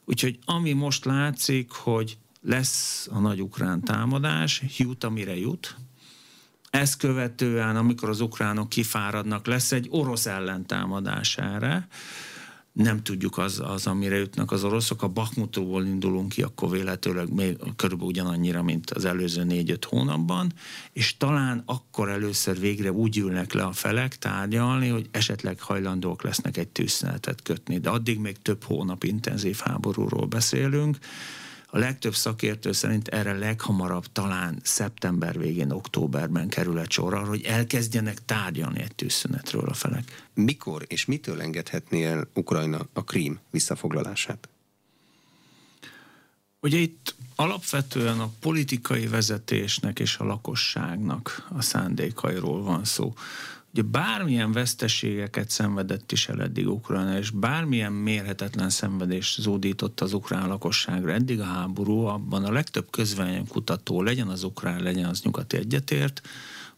[0.05, 5.77] Úgyhogy ami most látszik, hogy lesz a nagy ukrán támadás, jut amire jut,
[6.71, 11.89] ezt követően, amikor az ukránok kifáradnak, lesz egy orosz ellentámadás erre,
[12.79, 15.03] nem tudjuk az, az, amire jutnak az oroszok.
[15.03, 20.53] A Bakhmutról indulunk ki, akkor véletőleg még körülbelül ugyanannyira, mint az előző négy-öt hónapban,
[20.93, 26.57] és talán akkor először végre úgy ülnek le a felek tárgyalni, hogy esetleg hajlandók lesznek
[26.57, 27.79] egy tűzszünetet kötni.
[27.79, 30.99] De addig még több hónap intenzív háborúról beszélünk,
[31.71, 37.43] a legtöbb szakértő szerint erre leghamarabb talán szeptember végén, októberben kerül egy sor arra, hogy
[37.43, 40.29] elkezdjenek tárgyalni egy tűzszünetről a felek.
[40.35, 44.49] Mikor és mitől engedhetné el Ukrajna a Krím visszafoglalását?
[46.61, 53.15] Ugye itt alapvetően a politikai vezetésnek és a lakosságnak a szándékairól van szó.
[53.73, 60.49] Ugye bármilyen veszteségeket szenvedett is el eddig Ukrajna, és bármilyen mérhetetlen szenvedés zúdított az ukrán
[60.49, 62.89] lakosságra eddig a háború, abban a legtöbb
[63.49, 66.21] kutató, legyen az ukrán, legyen az nyugati egyetért,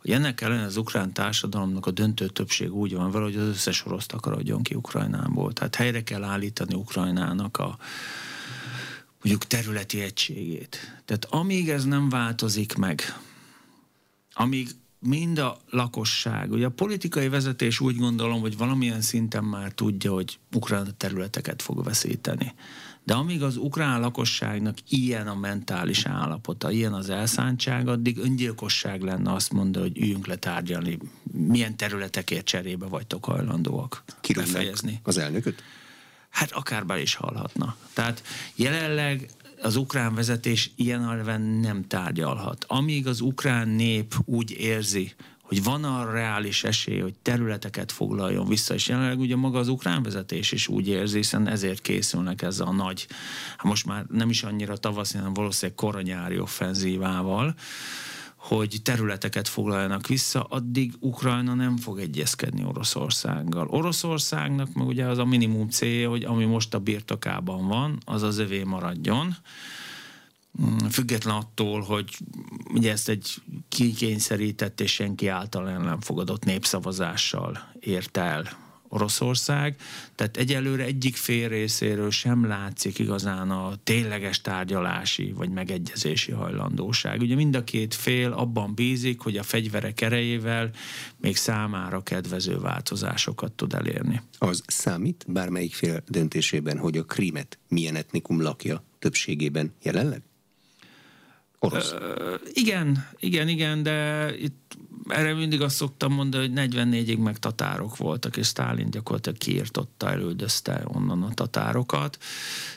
[0.01, 3.87] hogy ennek ellen az ukrán társadalomnak a döntő többség úgy van vele, hogy az összes
[3.87, 5.53] oroszt akarodjon ki Ukrajnából.
[5.53, 7.79] Tehát helyre kell állítani Ukrajnának a
[9.23, 10.79] mondjuk területi egységét.
[11.05, 13.03] Tehát amíg ez nem változik meg,
[14.33, 14.69] amíg
[15.01, 16.53] mind a lakosság.
[16.53, 21.85] Ugye a politikai vezetés úgy gondolom, hogy valamilyen szinten már tudja, hogy ukrán területeket fog
[21.85, 22.55] veszíteni.
[23.05, 29.33] De amíg az ukrán lakosságnak ilyen a mentális állapota, ilyen az elszántság, addig öngyilkosság lenne
[29.33, 30.99] azt mondani, hogy üljünk le tárgyalni,
[31.33, 34.03] milyen területekért cserébe vagytok hajlandóak
[34.35, 35.01] befejezni.
[35.03, 35.63] az elnököt?
[36.31, 37.77] Hát akár be is hallhatna.
[37.93, 38.23] Tehát
[38.55, 39.31] jelenleg
[39.63, 42.65] az ukrán vezetés ilyen alven nem tárgyalhat.
[42.69, 45.13] Amíg az ukrán nép úgy érzi,
[45.51, 50.03] hogy van a reális esély, hogy területeket foglaljon vissza, és jelenleg ugye maga az ukrán
[50.03, 53.07] vezetés is úgy érzi, hiszen ezért készülnek ezzel a nagy,
[53.57, 57.55] hát most már nem is annyira tavasz, hanem valószínűleg koronyári offenzívával,
[58.41, 63.67] hogy területeket foglaljanak vissza, addig Ukrajna nem fog egyezkedni Oroszországgal.
[63.69, 68.39] Oroszországnak meg ugye az a minimum célja, hogy ami most a birtokában van, az az
[68.39, 69.37] övé maradjon.
[70.63, 72.19] Mm, független attól, hogy
[72.75, 73.35] ugye ezt egy
[73.69, 79.77] kikényszerített és senki által ellen fogadott népszavazással ért el Oroszország,
[80.15, 87.21] tehát egyelőre egyik fél részéről sem látszik igazán a tényleges tárgyalási vagy megegyezési hajlandóság.
[87.21, 90.71] Ugye mind a két fél abban bízik, hogy a fegyverek erejével
[91.17, 94.21] még számára kedvező változásokat tud elérni.
[94.39, 100.23] Az számít bármelyik fél döntésében, hogy a krímet milyen etnikum lakja többségében jelenleg?
[101.63, 101.93] Orosz.
[101.93, 104.77] Uh, igen, igen, igen, de itt
[105.09, 110.83] erre mindig azt szoktam mondani, hogy 44-ig meg tatárok voltak, és Stálin gyakorlatilag kiirtotta, elődözte
[110.85, 112.19] onnan a tatárokat.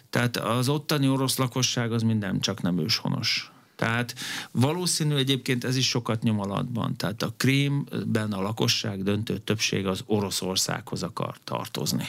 [0.09, 3.51] Tehát az ottani orosz lakosság az minden csak nem őshonos.
[3.75, 4.15] Tehát
[4.51, 6.95] valószínű egyébként ez is sokat nyom alatban.
[6.95, 12.07] Tehát a Krímben a lakosság döntő többség az Oroszországhoz akar tartozni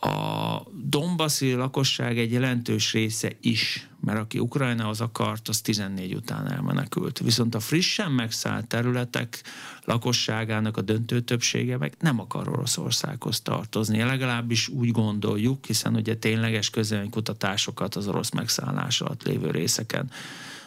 [0.00, 7.18] a Dombaszi lakosság egy jelentős része is, mert aki Ukrajnához akart, az 14 után elmenekült.
[7.18, 9.42] Viszont a frissen megszállt területek
[9.84, 14.02] lakosságának a döntő többsége meg nem akar Oroszországhoz tartozni.
[14.02, 16.70] Legalábbis úgy gondoljuk, hiszen ugye tényleges
[17.10, 20.10] kutatásokat az orosz megszállás alatt lévő részeken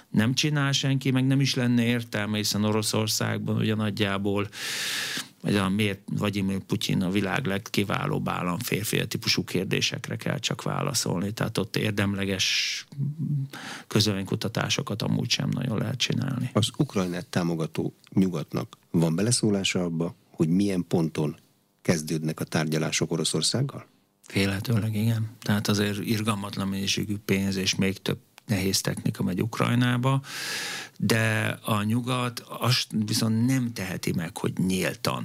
[0.09, 4.47] nem csinál senki, meg nem is lenne értelme, hiszen Oroszországban ugye nagyjából
[5.41, 11.31] vagy a miért Vladimir Putyin a világ legkiválóbb államférfi típusú kérdésekre kell csak válaszolni.
[11.31, 12.85] Tehát ott érdemleges
[13.87, 16.49] közölénykutatásokat amúgy sem nagyon lehet csinálni.
[16.53, 21.37] Az Ukrajnát támogató nyugatnak van beleszólása abba, hogy milyen ponton
[21.81, 23.85] kezdődnek a tárgyalások Oroszországgal?
[24.21, 25.29] Félhetőleg igen.
[25.41, 28.17] Tehát azért irgalmatlan mennyiségű pénz és még több
[28.49, 30.21] nehéz technika megy Ukrajnába,
[30.97, 35.23] de a nyugat azt viszont nem teheti meg, hogy nyíltan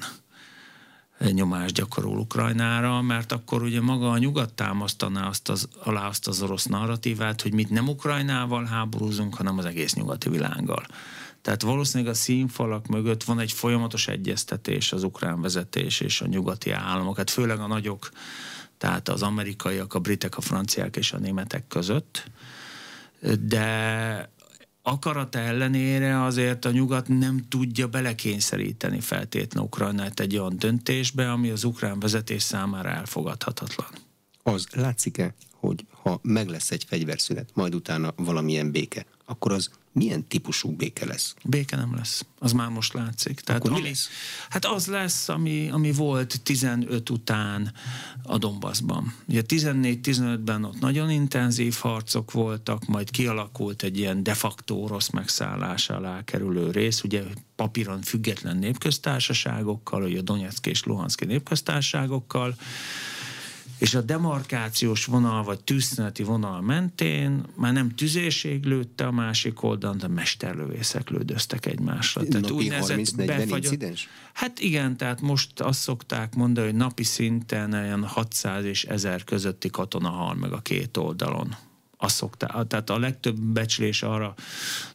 [1.19, 6.43] nyomást gyakorol Ukrajnára, mert akkor ugye maga a nyugat támasztaná azt az, alá azt az
[6.43, 10.87] orosz narratívát, hogy mit nem Ukrajnával háborúzunk, hanem az egész nyugati világgal.
[11.43, 16.71] Tehát valószínűleg a színfalak mögött van egy folyamatos egyeztetés az ukrán vezetés és a nyugati
[16.71, 18.11] államok, hát főleg a nagyok,
[18.79, 22.31] tehát az amerikaiak, a britek, a franciák és a németek között.
[23.41, 24.33] De
[24.83, 31.65] akarata ellenére azért a nyugat nem tudja belekényszeríteni feltétlenül Ukrajnát egy olyan döntésbe, ami az
[31.65, 33.89] ukrán vezetés számára elfogadhatatlan.
[34.43, 40.27] Az látszik-e, hogy ha meg lesz egy fegyverszünet, majd utána valamilyen béke, akkor az milyen
[40.27, 41.35] típusú béke lesz?
[41.45, 42.25] Béke nem lesz.
[42.39, 43.41] Az már most látszik.
[43.41, 44.09] Tehát Akkor ami, mi lesz?
[44.49, 47.73] Hát az lesz, ami, ami volt 15 után
[48.23, 49.15] a Donbassban.
[49.29, 55.91] Ugye 14-15-ben ott nagyon intenzív harcok voltak, majd kialakult egy ilyen de facto orosz megszállás
[55.91, 57.23] alá kerülő rész, ugye
[57.57, 62.57] papíron független népköztársaságokkal, ugye a Donetszki és Luhanszki népköztársaságokkal,
[63.85, 69.99] és a demarkációs vonal, vagy tűzszüneti vonal mentén már nem tüzérség lőtte a másik oldalon,
[69.99, 72.23] de mesterlövészek lődöztek egymásra.
[72.25, 74.09] Tehát napi 30-40 incidens?
[74.33, 79.71] Hát igen, tehát most azt szokták mondani, hogy napi szinten olyan 600 és 1000 közötti
[79.71, 81.57] katona hal meg a két oldalon.
[81.97, 84.35] Azt szokták, tehát a legtöbb becslés arra,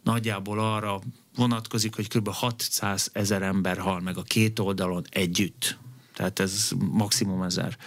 [0.03, 1.01] nagyjából arra
[1.35, 2.27] vonatkozik, hogy kb.
[2.27, 5.77] 600 ezer ember hal meg a két oldalon együtt
[6.19, 7.77] tehát ez maximum ezer.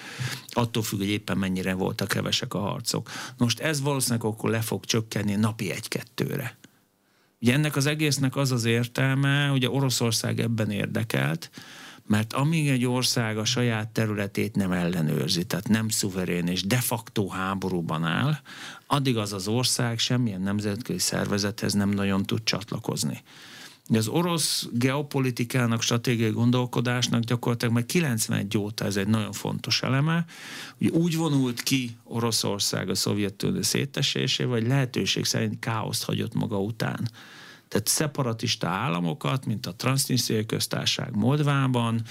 [0.48, 3.10] Attól függ, hogy éppen mennyire voltak kevesek a harcok.
[3.38, 6.58] Most ez valószínűleg akkor le fog csökkenni napi egy-kettőre.
[7.40, 11.50] Ugye ennek az egésznek az az értelme, hogy Oroszország ebben érdekelt,
[12.06, 17.28] mert amíg egy ország a saját területét nem ellenőrzi, tehát nem szuverén és de facto
[17.28, 18.38] háborúban áll,
[18.86, 23.22] addig az az ország semmilyen nemzetközi szervezethez nem nagyon tud csatlakozni.
[23.88, 30.24] Az orosz geopolitikának, stratégiai gondolkodásnak gyakorlatilag meg 91 óta ez egy nagyon fontos eleme,
[30.78, 37.10] hogy úgy vonult ki Oroszország a Szovjetunió szétesésével, vagy lehetőség szerint káoszt hagyott maga után.
[37.72, 42.02] Tehát szeparatista államokat, mint a Transnistriai köztársaság Moldvában,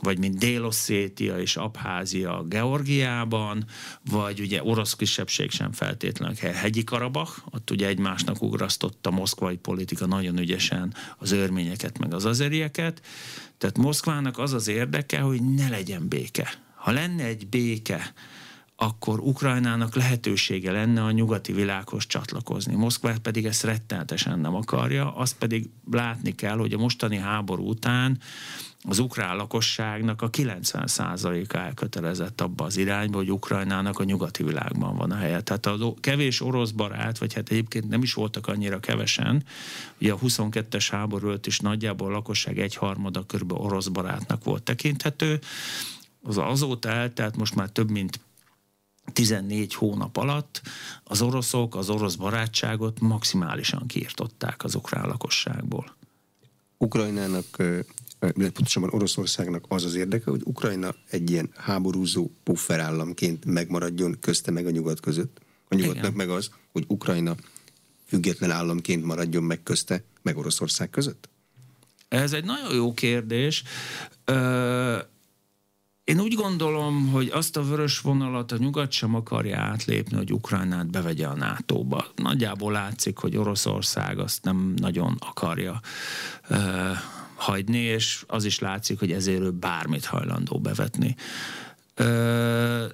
[0.00, 3.64] vagy mint Délosszétia és Abházia Georgiában,
[4.10, 10.06] vagy ugye orosz kisebbség sem feltétlenül hegyi Karabach, ott ugye egymásnak ugrasztotta a moszkvai politika
[10.06, 13.02] nagyon ügyesen az örményeket meg az azerieket.
[13.58, 16.54] Tehát Moszkvának az az érdeke, hogy ne legyen béke.
[16.74, 18.12] Ha lenne egy béke,
[18.82, 22.74] akkor Ukrajnának lehetősége lenne a nyugati világhoz csatlakozni.
[22.74, 28.18] Moszkva pedig ezt rettenetesen nem akarja, azt pedig látni kell, hogy a mostani háború után
[28.88, 35.10] az ukrán lakosságnak a 90%-a elkötelezett abba az irányba, hogy Ukrajnának a nyugati világban van
[35.10, 35.40] a helye.
[35.40, 39.44] Tehát a kevés orosz barát, vagy hát egyébként nem is voltak annyira kevesen,
[40.00, 45.38] ugye a 22-es háború előtt is nagyjából a lakosság egyharmada körbe orosz barátnak volt tekinthető,
[46.22, 48.20] az azóta eltelt most már több mint
[49.12, 50.62] 14 hónap alatt
[51.04, 55.96] az oroszok az orosz barátságot maximálisan kiirtották az ukrán lakosságból.
[56.78, 57.46] Ukrajnának,
[58.18, 64.70] pontosabban Oroszországnak az az érdeke, hogy Ukrajna egy ilyen háborúzó pufferállamként megmaradjon közte meg a
[64.70, 65.40] nyugat között.
[65.68, 66.12] A nyugatnak Igen.
[66.12, 67.36] meg az, hogy Ukrajna
[68.06, 71.28] független államként maradjon meg közte, meg Oroszország között?
[72.08, 73.62] Ez egy nagyon jó kérdés.
[74.24, 75.10] Ö-
[76.04, 80.90] én úgy gondolom, hogy azt a vörös vonalat a nyugat sem akarja átlépni, hogy Ukrajnát
[80.90, 82.06] bevegye a NATO-ba.
[82.16, 85.80] Nagyjából látszik, hogy Oroszország azt nem nagyon akarja
[86.50, 86.58] uh,
[87.34, 91.16] hagyni, és az is látszik, hogy ezért ő bármit hajlandó bevetni.
[91.98, 92.84] Uh,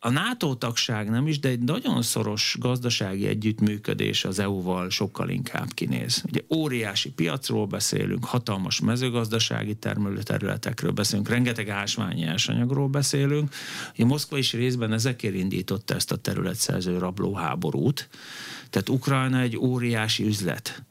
[0.00, 5.72] a NATO tagság nem is, de egy nagyon szoros gazdasági együttműködés az EU-val sokkal inkább
[5.74, 6.22] kinéz.
[6.26, 13.54] Ugye óriási piacról beszélünk, hatalmas mezőgazdasági termelőterületekről beszélünk, rengeteg ásványi anyagról beszélünk.
[13.94, 18.08] Ugye Moszkva is részben ezekért indította ezt a területszerző rablóháborút.
[18.70, 20.82] Tehát Ukrajna egy óriási üzlet.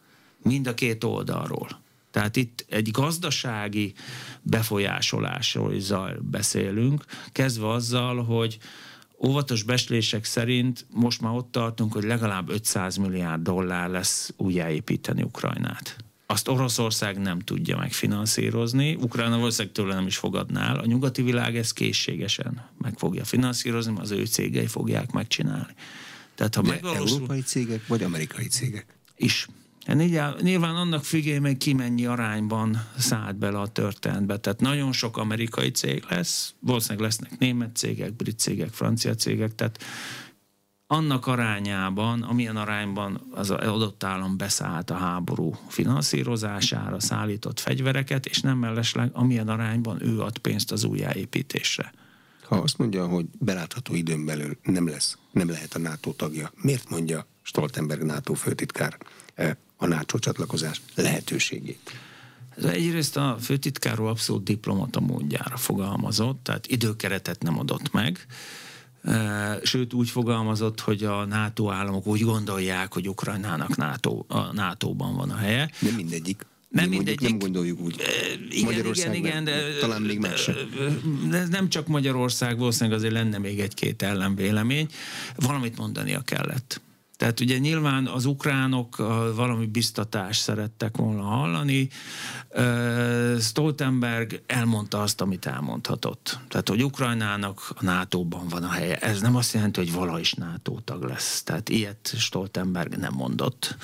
[0.43, 1.67] Mind a két oldalról.
[2.11, 3.93] Tehát itt egy gazdasági
[4.41, 5.91] befolyásolásról is
[6.21, 8.57] beszélünk, kezdve azzal, hogy
[9.25, 15.95] óvatos beslések szerint most már ott tartunk, hogy legalább 500 milliárd dollár lesz újjáépíteni Ukrajnát.
[16.29, 20.79] Azt Oroszország nem tudja megfinanszírozni, Ukrajna valószínűleg tőle nem is fogadná el.
[20.79, 25.73] A nyugati világ ezt készségesen meg fogja finanszírozni, az ő cégei fogják megcsinálni.
[26.35, 27.17] Tehát, ha De megvalósul...
[27.17, 28.97] európai cégek vagy amerikai cégek?
[29.15, 29.47] Is.
[29.87, 31.03] Hát nyilván annak
[31.41, 34.37] hogy ki mennyi arányban szállt bele a történetbe.
[34.37, 39.83] Tehát nagyon sok amerikai cég lesz, valószínűleg lesznek német cégek, brit cégek, francia cégek, tehát
[40.87, 48.57] annak arányában, amilyen arányban az adott állam beszállt a háború finanszírozására, szállított fegyvereket, és nem
[48.57, 51.93] mellesleg, amilyen arányban ő ad pénzt az újjáépítésre.
[52.43, 56.89] Ha azt mondja, hogy belátható időn belül nem lesz, nem lehet a NATO tagja, miért
[56.89, 58.97] mondja Stoltenberg NATO főtitkár
[59.33, 61.91] eh, a NATO csatlakozás lehetőségét?
[62.57, 68.25] Ez egyrészt a főtitkárról abszolút diplomata módjára fogalmazott, tehát időkeretet nem adott meg.
[69.63, 75.29] Sőt, úgy fogalmazott, hogy a NATO államok úgy gondolják, hogy Ukrajnának NATO, a NATO-ban van
[75.29, 75.71] a helye.
[75.79, 76.45] Nem mindegyik.
[76.69, 77.29] Nem, mindegyik.
[77.29, 78.01] Nem gondoljuk úgy.
[78.49, 80.49] Igen, igen, igen, de, talán még más
[81.29, 84.87] De ez nem csak Magyarország, valószínűleg azért lenne még egy-két ellenvélemény.
[85.35, 86.81] Valamit mondania kellett.
[87.17, 88.95] Tehát ugye nyilván az ukránok
[89.35, 91.89] valami biztatást szerettek volna hallani.
[93.39, 96.39] Stoltenberg elmondta azt, amit elmondhatott.
[96.47, 98.95] Tehát, hogy Ukrajnának a NATO-ban van a helye.
[98.95, 101.43] Ez nem azt jelenti, hogy vala is NATO tag lesz.
[101.43, 103.77] Tehát ilyet Stoltenberg nem mondott.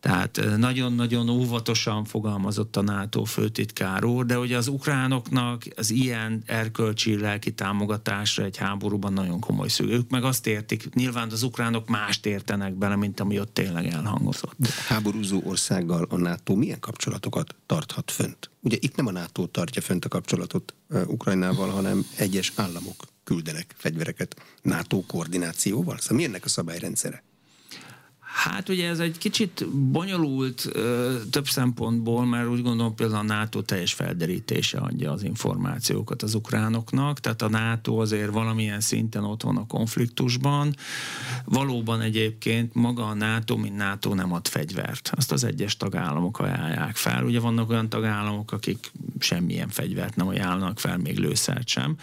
[0.00, 7.52] Tehát nagyon-nagyon óvatosan fogalmazott a NATO főtitkár de ugye az ukránoknak az ilyen erkölcsi lelki
[7.52, 9.96] támogatásra egy háborúban nagyon komoly szükség.
[9.96, 14.66] Ők meg azt értik, nyilván az ukránok mást értenek bele, mint ami ott tényleg elhangozott.
[14.66, 18.50] Háborúzó országgal a NATO milyen kapcsolatokat tarthat fönt?
[18.60, 20.74] Ugye itt nem a NATO tartja fönt a kapcsolatot
[21.06, 25.98] Ukrajnával, hanem egyes államok küldenek fegyvereket NATO koordinációval.
[25.98, 27.22] Szóval mi a szabályrendszere?
[28.32, 33.62] Hát ugye ez egy kicsit bonyolult ö, több szempontból, mert úgy gondolom például a NATO
[33.62, 39.56] teljes felderítése adja az információkat az ukránoknak, tehát a NATO azért valamilyen szinten ott van
[39.56, 40.74] a konfliktusban.
[41.44, 45.10] Valóban egyébként maga a NATO, mint NATO nem ad fegyvert.
[45.16, 47.24] Azt az egyes tagállamok ajánlják fel.
[47.24, 51.96] Ugye vannak olyan tagállamok, akik semmilyen fegyvert nem ajánlanak fel, még lőszert sem.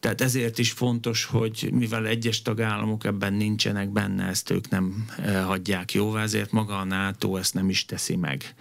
[0.00, 5.44] Tehát ezért is fontos, hogy mivel egyes tagállamok ebben nincsenek benne, ezt ők nem eh,
[5.44, 8.54] hagyják jóvá, ezért maga a NATO ezt nem is teszi meg.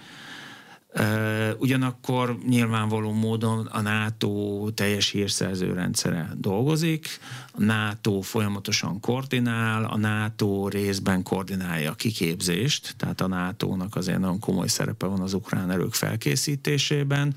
[0.94, 7.08] Eh, ugyanakkor nyilvánvaló módon a NATO teljes hírszerző rendszere dolgozik,
[7.52, 14.40] a NATO folyamatosan koordinál, a NATO részben koordinálja a kiképzést, tehát a NATO-nak azért nagyon
[14.40, 17.36] komoly szerepe van az ukrán erők felkészítésében,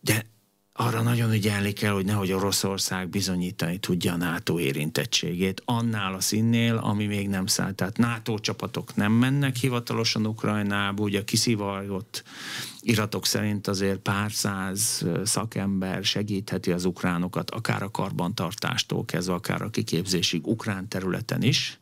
[0.00, 0.24] de
[0.80, 6.76] arra nagyon ügyelni kell, hogy nehogy Oroszország bizonyítani tudja a NATO érintettségét annál a színnél,
[6.76, 7.74] ami még nem szállt.
[7.74, 12.22] Tehát NATO csapatok nem mennek hivatalosan Ukrajnába, ugye kiszivajgott
[12.80, 19.70] iratok szerint azért pár száz szakember segítheti az ukránokat, akár a karbantartástól kezdve, akár a
[19.70, 21.78] kiképzésig ukrán területen is.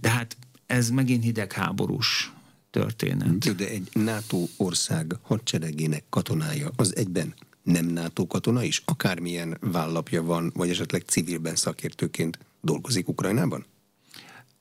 [0.00, 0.36] De hát
[0.66, 2.32] ez megint hidegháborús
[2.70, 3.56] történet.
[3.56, 7.34] De egy NATO ország hadseregének katonája az egyben
[7.72, 13.66] nem NATO katona is, akármilyen vállapja van, vagy esetleg civilben szakértőként dolgozik Ukrajnában?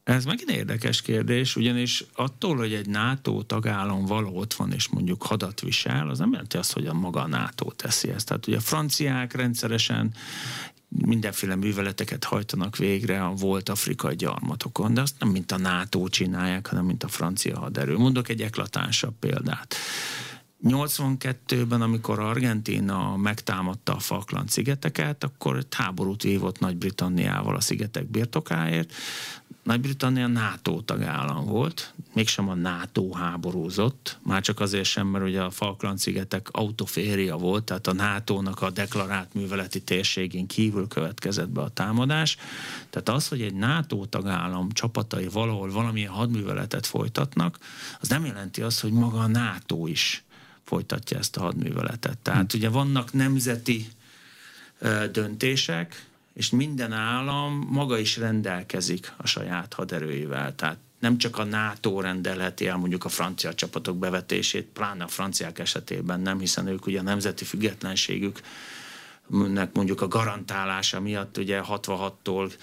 [0.04, 5.24] Ez megint érdekes kérdés, ugyanis attól, hogy egy NATO tagállam való ott van, és mondjuk
[5.24, 8.28] hadat visel, az nem jelenti azt, hogy a maga a NATO teszi ezt.
[8.28, 10.14] Tehát ugye a franciák rendszeresen
[10.88, 16.68] mindenféle műveleteket hajtanak végre a volt afrikai gyarmatokon, de azt nem mint a NATO csinálják,
[16.68, 17.98] hanem mint a francia haderő.
[17.98, 19.76] Mondok egy eklatánsabb példát.
[20.64, 28.94] 82-ben, amikor Argentína megtámadta a Falkland szigeteket, akkor háborút vívott Nagy-Britanniával a szigetek birtokáért.
[29.64, 35.50] Nagy-Britannia NATO tagállam volt, mégsem a NATO háborúzott, már csak azért sem, mert ugye a
[35.50, 42.38] Falkland-szigetek autoféria volt, tehát a NATO-nak a deklarált műveleti térségén kívül következett be a támadás.
[42.90, 47.58] Tehát az, hogy egy NATO tagállam csapatai valahol valamilyen hadműveletet folytatnak,
[48.00, 50.26] az nem jelenti azt, hogy maga a NATO is
[50.68, 52.18] folytatja ezt a hadműveletet.
[52.18, 53.88] Tehát ugye vannak nemzeti
[55.12, 60.56] döntések, és minden állam maga is rendelkezik a saját haderőivel.
[60.56, 65.60] Tehát nem csak a NATO rendelheti el mondjuk a francia csapatok bevetését, pláne a franciák
[65.60, 68.42] esetében nem, hiszen ők ugye a nemzeti függetlenségük
[69.74, 72.54] mondjuk a garantálása miatt ugye 66-tól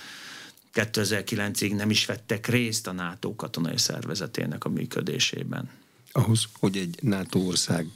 [0.75, 5.71] 2009-ig nem is vettek részt a NATO katonai szervezetének a működésében
[6.17, 7.87] ahhoz, hogy egy NATO ország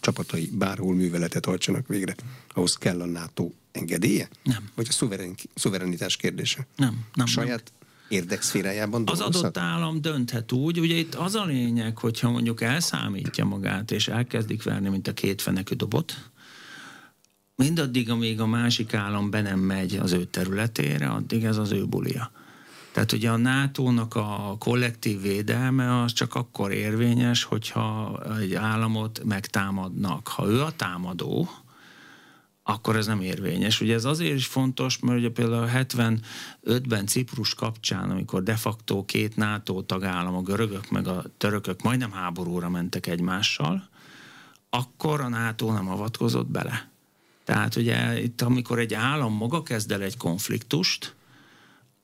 [0.00, 2.14] csapatai bárhol műveletet hajtsanak végre,
[2.48, 4.28] ahhoz kell a NATO engedélye?
[4.42, 4.70] Nem.
[4.74, 6.66] Vagy a szuverén, szuverenitás kérdése?
[6.76, 7.04] Nem.
[7.14, 7.90] nem saját nem.
[8.08, 13.90] érdekszférájában Az adott állam dönthet úgy, ugye itt az a lényeg, hogyha mondjuk elszámítja magát,
[13.90, 16.30] és elkezdik verni, mint a két fenekű dobot,
[17.54, 21.86] mindaddig, amíg a másik állam be nem megy az ő területére, addig ez az ő
[21.86, 22.30] bulia.
[22.92, 30.28] Tehát ugye a NATO-nak a kollektív védelme az csak akkor érvényes, hogyha egy államot megtámadnak.
[30.28, 31.48] Ha ő a támadó,
[32.62, 33.80] akkor ez nem érvényes.
[33.80, 39.36] Ugye ez azért is fontos, mert ugye például 75-ben Ciprus kapcsán, amikor de facto két
[39.36, 43.88] NATO tagállam, a görögök meg a törökök majdnem háborúra mentek egymással,
[44.70, 46.90] akkor a NATO nem avatkozott bele.
[47.44, 51.14] Tehát ugye itt, amikor egy állam maga kezd el egy konfliktust,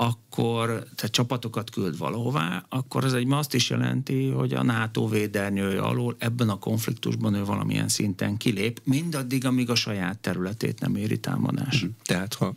[0.01, 5.81] akkor, tehát csapatokat küld valahová, akkor ez egy azt is jelenti, hogy a NATO védernyője
[5.81, 11.19] alól ebben a konfliktusban ő valamilyen szinten kilép, mindaddig, amíg a saját területét nem éri
[11.19, 11.83] támadás.
[11.83, 11.91] Mhm.
[12.03, 12.55] Tehát ha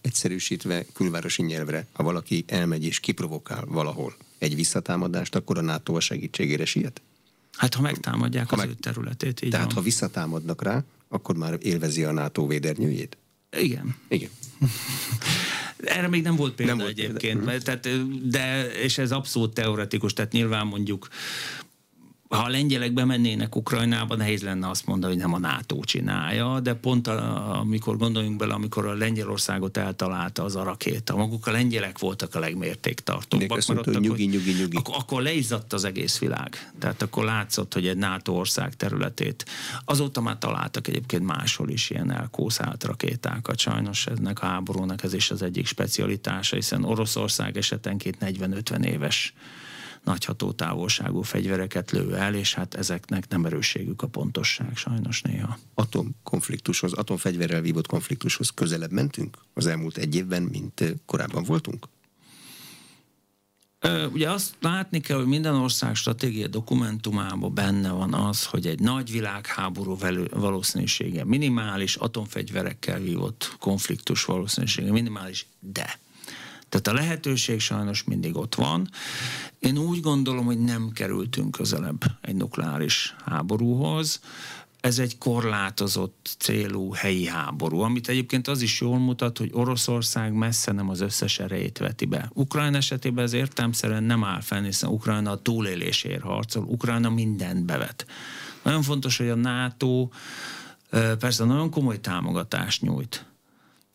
[0.00, 6.00] egyszerűsítve külvárosi nyelvre, ha valaki elmegy és kiprovokál valahol egy visszatámadást, akkor a NATO a
[6.00, 7.00] segítségére siet?
[7.56, 8.68] Hát ha megtámadják ha az meg...
[8.68, 9.74] ő területét, így Tehát van.
[9.74, 13.16] ha visszatámadnak rá, akkor már élvezi a NATO védernyőjét?
[13.58, 13.96] Igen.
[14.08, 14.30] Igen.
[15.84, 17.80] Erre még nem volt példa nem egyébként, volt példa.
[17.80, 21.08] Tehát, de, és ez abszolút teoretikus, tehát nyilván mondjuk
[22.32, 26.74] ha a lengyelek bemennének Ukrajnába, nehéz lenne azt mondani, hogy nem a NATO csinálja, de
[26.74, 31.98] pont a, amikor gondoljunk bele, amikor a Lengyelországot eltalálta az a rakéta, maguk a lengyelek
[31.98, 33.66] voltak a legmértéktartóbbak.
[33.66, 34.76] Mondta, nyugi, nyugi, nyugi.
[34.76, 36.72] Akkor, akkor leizzadt az egész világ.
[36.78, 39.44] Tehát akkor látszott, hogy egy NATO ország területét.
[39.84, 43.58] Azóta már találtak egyébként máshol is ilyen elkószált rakétákat.
[43.58, 49.34] Sajnos ennek a háborúnak ez is az egyik specialitása, hiszen Oroszország esetenként 40-50 éves
[50.04, 55.58] nagy hatótávolságú fegyvereket lő el, és hát ezeknek nem erősségük a pontosság sajnos néha.
[55.74, 61.88] Atomkonfliktushoz, atomfegyverrel vívott konfliktushoz közelebb mentünk az elmúlt egy évben, mint korábban voltunk?
[64.12, 69.10] Ugye azt látni kell, hogy minden ország stratégia dokumentumában benne van az, hogy egy nagy
[69.10, 69.98] világháború
[70.30, 75.98] valószínűsége minimális, atomfegyverekkel vívott konfliktus valószínűsége minimális, de
[76.72, 78.88] tehát a lehetőség sajnos mindig ott van.
[79.58, 84.20] Én úgy gondolom, hogy nem kerültünk közelebb egy nukleáris háborúhoz.
[84.80, 90.72] Ez egy korlátozott célú helyi háború, amit egyébként az is jól mutat, hogy Oroszország messze
[90.72, 92.30] nem az összes erejét veti be.
[92.34, 98.06] Ukrajna esetében ez értelmszerűen nem áll fenn, hiszen Ukrajna a túlélésért harcol, Ukrajna mindent bevet.
[98.62, 100.08] Nagyon fontos, hogy a NATO
[101.18, 103.26] persze nagyon komoly támogatást nyújt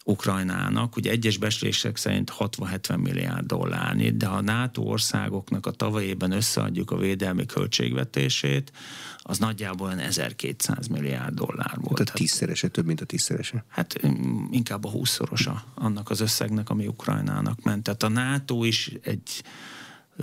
[0.09, 6.31] Ukrajnának, ugye egyes beszélések szerint 60-70 milliárd dollárnyi, de ha a NATO országoknak a tavalyében
[6.31, 8.71] összeadjuk a védelmi költségvetését,
[9.17, 11.97] az nagyjából olyan 1200 milliárd dollár volt.
[11.97, 13.65] Tehát tízszerese, több, mint a tízszerese?
[13.67, 17.83] Hát mm, inkább a húszszorosa annak az összegnek, ami Ukrajnának ment.
[17.83, 19.43] Tehát a NATO is egy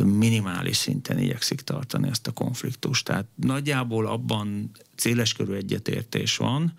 [0.02, 3.04] minimális szinten igyekszik tartani ezt a konfliktust.
[3.04, 6.72] Tehát nagyjából abban széleskörű egyetértés van,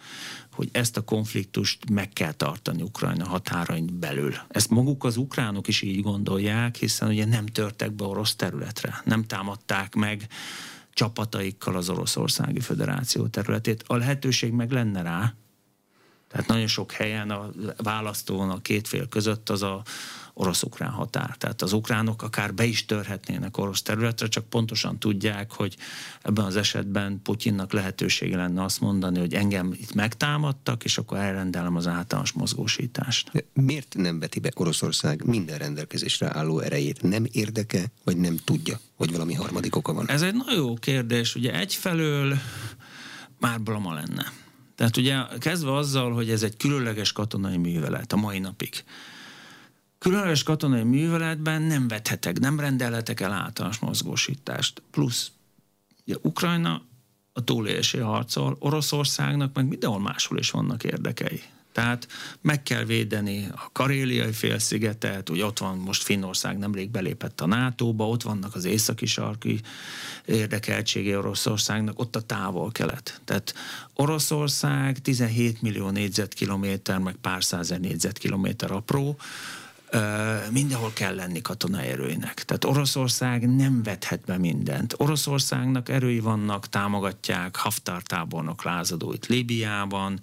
[0.55, 4.33] hogy ezt a konfliktust meg kell tartani Ukrajna határain belül.
[4.47, 9.23] Ezt maguk az ukránok is így gondolják, hiszen ugye nem törtek be orosz területre, nem
[9.23, 10.27] támadták meg
[10.93, 13.83] csapataikkal az Oroszországi Föderáció területét.
[13.87, 15.33] A lehetőség meg lenne rá,
[16.27, 19.83] tehát nagyon sok helyen a választón a két fél között az a
[20.37, 21.35] orosz-ukrán határ.
[21.37, 25.75] Tehát az ukránok akár be is törhetnének orosz területre, csak pontosan tudják, hogy
[26.21, 31.75] ebben az esetben Putyinnak lehetősége lenne azt mondani, hogy engem itt megtámadtak, és akkor elrendelem
[31.75, 33.45] az általános mozgósítást.
[33.53, 37.01] Miért nem veti be Oroszország minden rendelkezésre álló erejét?
[37.01, 40.09] Nem érdeke, vagy nem tudja, hogy valami harmadik oka van?
[40.09, 41.35] Ez egy nagyon jó kérdés.
[41.35, 42.37] Ugye egyfelől
[43.39, 44.31] már blama lenne.
[44.75, 48.83] Tehát ugye kezdve azzal, hogy ez egy különleges katonai művelet a mai napig.
[50.05, 54.81] Különleges katonai műveletben nem vethetek, nem rendelhetek el általános mozgósítást.
[54.91, 55.31] Plusz
[56.07, 56.81] ugye Ukrajna
[57.33, 61.41] a túlélési harcol, Oroszországnak meg mindenhol máshol is vannak érdekei.
[61.71, 62.07] Tehát
[62.41, 68.07] meg kell védeni a karéliai félszigetet, ugye ott van most Finnország nemrég belépett a NATO-ba,
[68.07, 69.61] ott vannak az északi sarki
[70.25, 73.21] érdekeltsége Oroszországnak, ott a távol-kelet.
[73.23, 73.53] Tehát
[73.93, 79.17] Oroszország 17 millió négyzetkilométer, meg pár százer négyzetkilométer apró,
[80.51, 82.43] mindenhol kell lenni katonai erőinek.
[82.43, 84.93] Tehát Oroszország nem vethet be mindent.
[84.97, 90.19] Oroszországnak erői vannak, támogatják Haftar tábornok lázadóit Líbiában,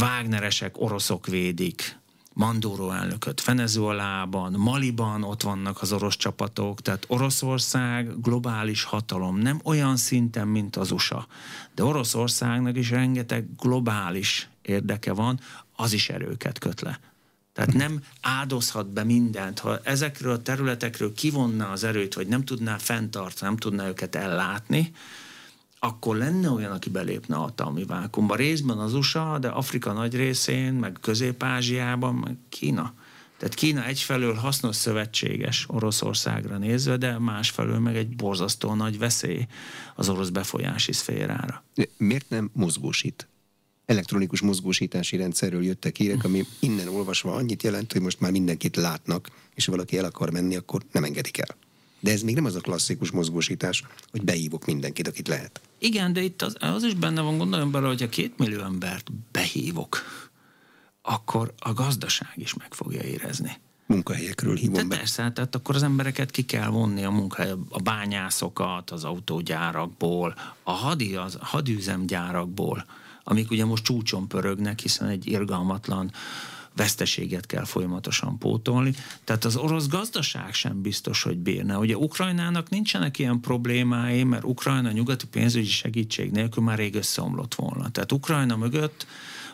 [0.00, 1.98] Wagneresek, oroszok védik,
[2.32, 9.96] Mandóró elnököt Venezuelában, Maliban ott vannak az orosz csapatok, tehát Oroszország globális hatalom, nem olyan
[9.96, 11.26] szinten, mint az USA,
[11.74, 15.40] de Oroszországnak is rengeteg globális érdeke van,
[15.76, 17.09] az is erőket köt le.
[17.52, 19.58] Tehát nem áldozhat be mindent.
[19.58, 24.92] Ha ezekről a területekről kivonna az erőt, vagy nem tudná fenntartani, nem tudná őket ellátni,
[25.78, 28.34] akkor lenne olyan, aki belépne a hatalmi vákumba.
[28.34, 32.94] Részben az USA, de Afrika nagy részén, meg Közép-Ázsiában, meg Kína.
[33.38, 39.46] Tehát Kína egyfelől hasznos szövetséges Oroszországra nézve, de másfelől meg egy borzasztó nagy veszély
[39.94, 41.64] az orosz befolyási szférára.
[41.96, 43.29] Miért nem mozgósít
[43.90, 49.28] elektronikus mozgósítási rendszerről jöttek hírek, ami innen olvasva annyit jelent, hogy most már mindenkit látnak,
[49.54, 51.56] és ha valaki el akar menni, akkor nem engedik el.
[52.00, 55.60] De ez még nem az a klasszikus mozgósítás, hogy behívok mindenkit, akit lehet.
[55.78, 59.12] Igen, de itt az, az is benne van, gondoljon bele, hogy a két millió embert
[59.32, 59.98] behívok,
[61.02, 64.96] akkor a gazdaság is meg fogja érezni munkahelyekről hívom de be.
[64.96, 70.72] Persze, tehát akkor az embereket ki kell vonni a munkahely, a bányászokat, az autógyárakból, a
[70.72, 72.84] hadi, az hadüzemgyárakból,
[73.30, 76.10] amik ugye most csúcson pörögnek, hiszen egy irgalmatlan
[76.76, 78.94] veszteséget kell folyamatosan pótolni.
[79.24, 81.78] Tehát az orosz gazdaság sem biztos, hogy bírna.
[81.78, 87.90] Ugye Ukrajnának nincsenek ilyen problémái, mert Ukrajna nyugati pénzügyi segítség nélkül már rég összeomlott volna.
[87.90, 89.06] Tehát Ukrajna mögött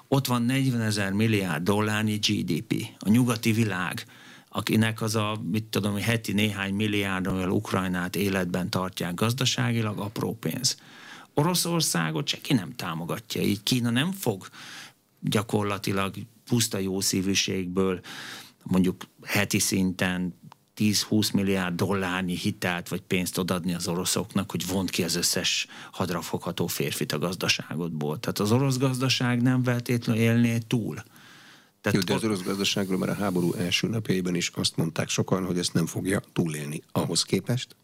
[0.08, 4.06] ott van 40 ezer milliárd dollárnyi GDP, a nyugati világ
[4.48, 10.76] akinek az a, mit tudom, heti néhány milliárd, amivel Ukrajnát életben tartják gazdaságilag, apró pénz.
[11.38, 14.48] Oroszországot senki nem támogatja, így Kína nem fog
[15.20, 16.14] gyakorlatilag
[16.44, 18.00] puszta jószívűségből
[18.62, 20.34] mondjuk heti szinten
[20.76, 26.66] 10-20 milliárd dollárnyi hitelt vagy pénzt odadni az oroszoknak, hogy vont ki az összes hadrafogható
[26.66, 28.20] férfit a gazdaságodból.
[28.20, 31.02] Tehát az orosz gazdaság nem feltétlenül élné túl
[31.86, 35.44] tehát Jó, de az orosz gazdaságról már a háború első napjaiban is azt mondták sokan,
[35.44, 36.82] hogy ezt nem fogja túlélni.
[36.92, 37.76] Ahhoz képest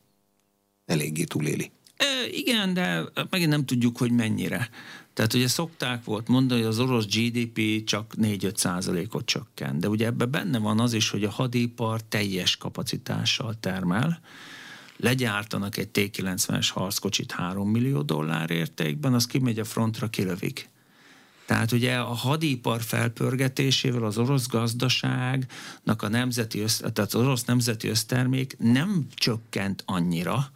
[0.87, 1.71] eléggé túléli.
[2.03, 4.69] E, igen, de megint nem tudjuk, hogy mennyire.
[5.15, 9.81] Tehát ugye szokták volt mondani, hogy az orosz GDP csak 4-5 százalékot csökken.
[9.81, 14.21] De ugye ebben benne van az is, hogy a hadipar teljes kapacitással termel,
[14.97, 20.71] legyártanak egy T-90-es harckocsit 3 millió dollár értékben, az kimegy a frontra, kilövik.
[21.47, 27.89] Tehát ugye a hadipar felpörgetésével az orosz gazdaságnak a nemzeti, össz, tehát az orosz nemzeti
[27.89, 30.51] össztermék nem csökkent annyira,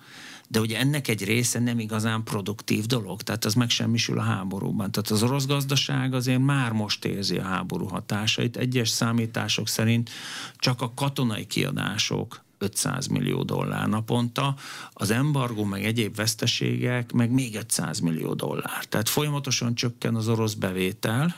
[0.48, 4.90] de ugye ennek egy része nem igazán produktív dolog, tehát az megsemmisül a háborúban.
[4.90, 8.56] Tehát az orosz gazdaság azért már most érzi a háború hatásait.
[8.56, 10.10] Egyes számítások szerint
[10.56, 14.54] csak a katonai kiadások 500 millió dollár naponta,
[14.92, 18.84] az embargó meg egyéb veszteségek meg még 500 millió dollár.
[18.84, 21.36] Tehát folyamatosan csökken az orosz bevétel,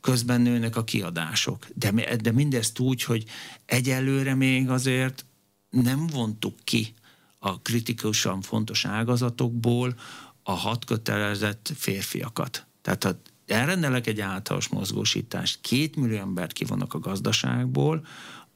[0.00, 1.66] közben nőnek a kiadások.
[1.74, 3.24] De, de mindezt úgy, hogy
[3.64, 5.24] egyelőre még azért
[5.70, 6.94] nem vontuk ki
[7.38, 9.94] a kritikusan fontos ágazatokból
[10.42, 12.66] a hat kötelezett férfiakat.
[12.82, 13.10] Tehát ha
[13.46, 18.06] elrendelek egy általános mozgósítást, két millió embert kivonnak a gazdaságból,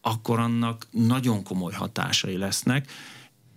[0.00, 2.90] akkor annak nagyon komoly hatásai lesznek,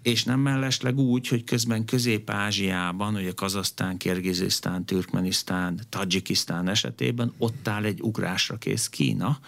[0.02, 7.84] és nem mellesleg úgy, hogy közben Közép-Ázsiában, ugye Kazasztán, Kirgizisztán, Türkmenisztán, Tadzsikisztán esetében ott áll
[7.84, 9.40] egy ugrásra kész Kína,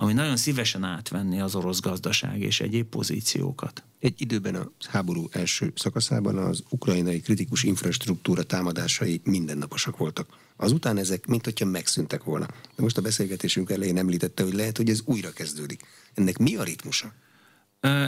[0.00, 3.82] ami nagyon szívesen átvenni az orosz gazdaság és egyéb pozíciókat.
[3.98, 10.28] Egy időben a háború első szakaszában az ukrajnai kritikus infrastruktúra támadásai mindennaposak voltak.
[10.56, 12.46] Azután ezek, mint hogyha megszűntek volna.
[12.46, 15.82] De most a beszélgetésünk elején említette, hogy lehet, hogy ez újra kezdődik.
[16.14, 17.12] Ennek mi a ritmusa?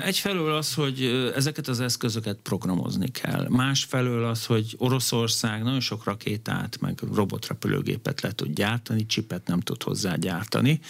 [0.04, 1.04] Egyfelől az, hogy
[1.34, 3.46] ezeket az eszközöket programozni kell.
[3.48, 9.82] Másfelől az, hogy Oroszország nagyon sok rakétát, meg robotrepülőgépet le tud gyártani, csipet nem tud
[9.82, 10.80] hozzá gyártani,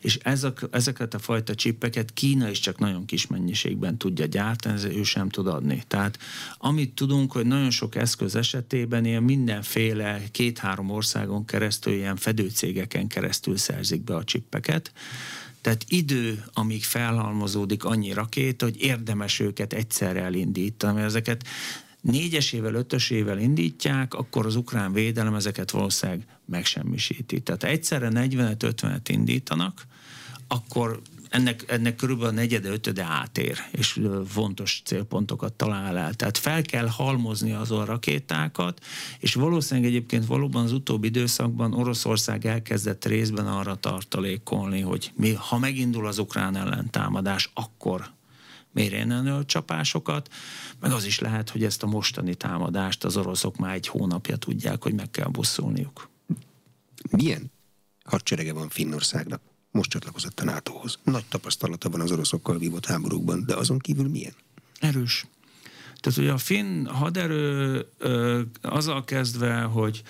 [0.00, 4.84] és ezek, ezeket a fajta csipeket Kína is csak nagyon kis mennyiségben tudja gyártani, ez
[4.84, 5.82] ő sem tud adni.
[5.86, 6.18] Tehát
[6.58, 13.56] amit tudunk, hogy nagyon sok eszköz esetében ilyen mindenféle két-három országon keresztül, ilyen fedőcégeken keresztül
[13.56, 14.92] szerzik be a csippeket,
[15.66, 21.46] tehát idő, amíg felhalmozódik annyi rakéta, hogy érdemes őket egyszerre elindítani, mert ezeket
[22.00, 27.40] négyesével, ötösével indítják, akkor az ukrán védelem ezeket valószínűleg megsemmisíti.
[27.40, 29.86] Tehát egyszerre 40-50-et indítanak,
[30.48, 31.00] akkor
[31.36, 36.14] ennek, ennek körülbelül a negyede, ötöde átér, és fontos célpontokat talál el.
[36.14, 38.84] Tehát fel kell halmozni azon rakétákat,
[39.18, 45.58] és valószínűleg egyébként valóban az utóbbi időszakban Oroszország elkezdett részben arra tartalékolni, hogy mi, ha
[45.58, 48.14] megindul az ukrán ellentámadás, akkor
[48.74, 50.28] elő csapásokat,
[50.80, 54.82] meg az is lehet, hogy ezt a mostani támadást az oroszok már egy hónapja tudják,
[54.82, 56.08] hogy meg kell buszolniuk.
[57.10, 57.52] Milyen
[58.04, 59.40] hadserege van Finnországnak?
[59.76, 60.98] Most csatlakozott a NATO-hoz.
[61.04, 64.34] Nagy tapasztalata van az oroszokkal vívott háborúkban, de azon kívül milyen?
[64.80, 65.26] Erős.
[66.00, 67.86] Tehát ugye a finn haderő
[68.62, 70.02] azzal kezdve, hogy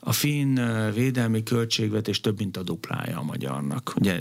[0.00, 0.60] a finn
[0.92, 3.92] védelmi költségvetés több, mint a duplája a magyarnak.
[3.96, 4.20] Ugye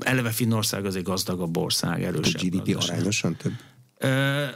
[0.00, 2.40] eleve Finnország az egy gazdagabb ország, erősebb.
[2.40, 2.96] A GDP gazdaság.
[2.96, 3.52] arányosan több?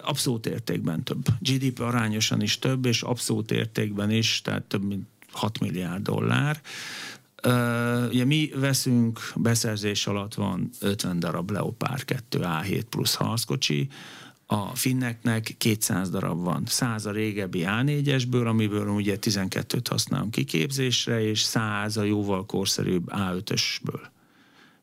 [0.02, 1.24] Abszolút értékben több.
[1.40, 6.60] GDP arányosan is több, és abszolút értékben is, tehát több mint 6 milliárd dollár.
[8.08, 13.88] Ugye mi veszünk, beszerzés alatt van 50 darab Leopard 2 A7 plusz harckocsi,
[14.46, 16.62] a finneknek 200 darab van.
[16.66, 24.00] 100 a régebbi A4-esből, amiből ugye 12-t használunk kiképzésre, és 100 a jóval korszerűbb A5-ösből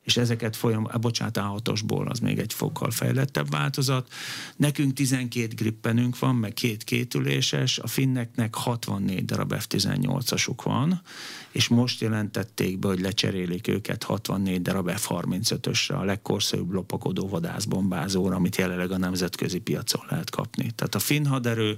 [0.06, 4.12] és ezeket folyam, bocsánat, A6-osból az még egy fokkal fejlettebb változat.
[4.56, 11.02] Nekünk 12 grippenünk van, meg két kétüléses, a finneknek 64 darab F-18-asuk van,
[11.56, 18.56] és most jelentették be, hogy lecserélik őket 64 darab F-35-ösre, a legkorszerűbb lopakodó vadászbombázóra, amit
[18.56, 20.72] jelenleg a nemzetközi piacon lehet kapni.
[20.76, 21.78] Tehát a finn haderő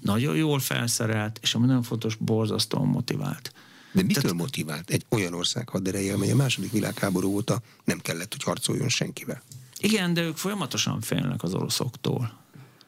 [0.00, 3.52] nagyon jól felszerelt, és ami nagyon fontos, borzasztóan motivált.
[3.92, 4.36] De mitől Tehát...
[4.36, 9.42] motivált egy olyan ország hadereje, amely a második világháború óta nem kellett, hogy harcoljon senkivel?
[9.78, 12.38] Igen, de ők folyamatosan félnek az oroszoktól.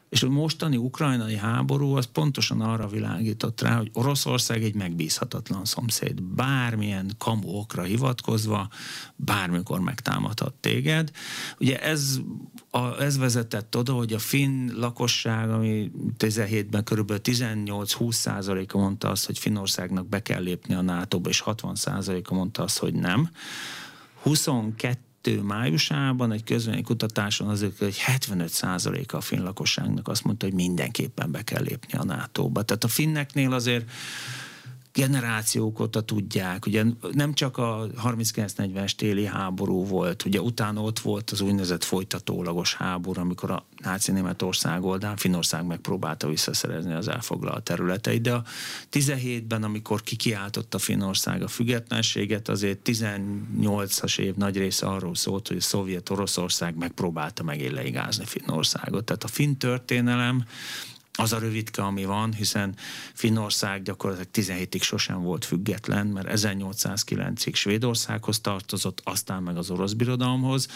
[0.09, 6.21] És a mostani ukrajnai háború az pontosan arra világított rá, hogy Oroszország egy megbízhatatlan szomszéd.
[6.21, 8.69] Bármilyen kamu okra hivatkozva,
[9.15, 11.11] bármikor megtámadhat téged.
[11.59, 12.19] Ugye ez,
[12.69, 17.13] a, ez vezetett oda, hogy a finn lakosság, ami 17-ben kb.
[17.23, 22.63] 18-20 százaléka mondta azt, hogy Finnországnak be kell lépni a NATO-ba, és 60 százaléka mondta
[22.63, 23.29] azt, hogy nem.
[24.21, 25.08] 22
[25.43, 31.41] májusában egy közvélemény kutatáson azért, hogy 75%-a a finn lakosságnak azt mondta, hogy mindenképpen be
[31.41, 32.63] kell lépni a NATO-ba.
[32.63, 33.89] Tehát a finneknél azért
[34.99, 41.29] generációk óta tudják, ugye nem csak a 39-40-es téli háború volt, ugye utána ott volt
[41.29, 48.21] az úgynevezett folytatólagos háború, amikor a náci Németország oldán Finnország megpróbálta visszaszerezni az elfoglalt területeit,
[48.21, 48.43] de a
[48.91, 55.61] 17-ben, amikor kikiáltotta Finnország a függetlenséget, azért 18-as év nagy része arról szólt, hogy a
[55.61, 59.05] szovjet Oroszország megpróbálta megint leigázni Finnországot.
[59.05, 60.45] Tehát a finn történelem
[61.19, 62.75] az a rövidke, ami van, hiszen
[63.13, 70.67] Finnország gyakorlatilag 17-ig sosem volt független, mert 1809-ig Svédországhoz tartozott, aztán meg az orosz birodalomhoz,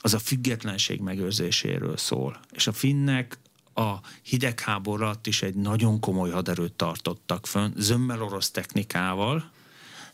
[0.00, 2.40] az a függetlenség megőrzéséről szól.
[2.52, 3.38] És a finnek
[3.74, 9.50] a hidegháború alatt is egy nagyon komoly haderőt tartottak fönn, zömmel orosz technikával,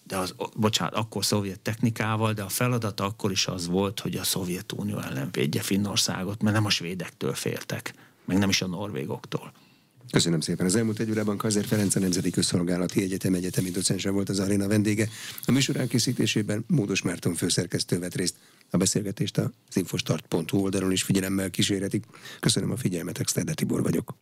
[0.03, 4.25] de az, bocsánat, akkor szovjet technikával, de a feladat akkor is az volt, hogy a
[4.25, 7.95] Szovjetunió ellen védje Finnországot, mert nem a svédektől féltek,
[8.25, 9.53] meg nem is a norvégoktól.
[10.11, 10.66] Köszönöm szépen.
[10.66, 14.68] Az elmúlt egy órában Kazer Ferenc a Nemzeti Közszolgálati Egyetem egyetemi docense volt az aréna
[14.68, 15.09] vendége.
[15.44, 18.34] A műsor elkészítésében Módos Márton főszerkesztő vett részt.
[18.70, 22.05] A beszélgetést az infostart.hu oldalon is figyelemmel kísérhetik.
[22.40, 24.14] Köszönöm a figyelmet, Exterde Tibor vagyok.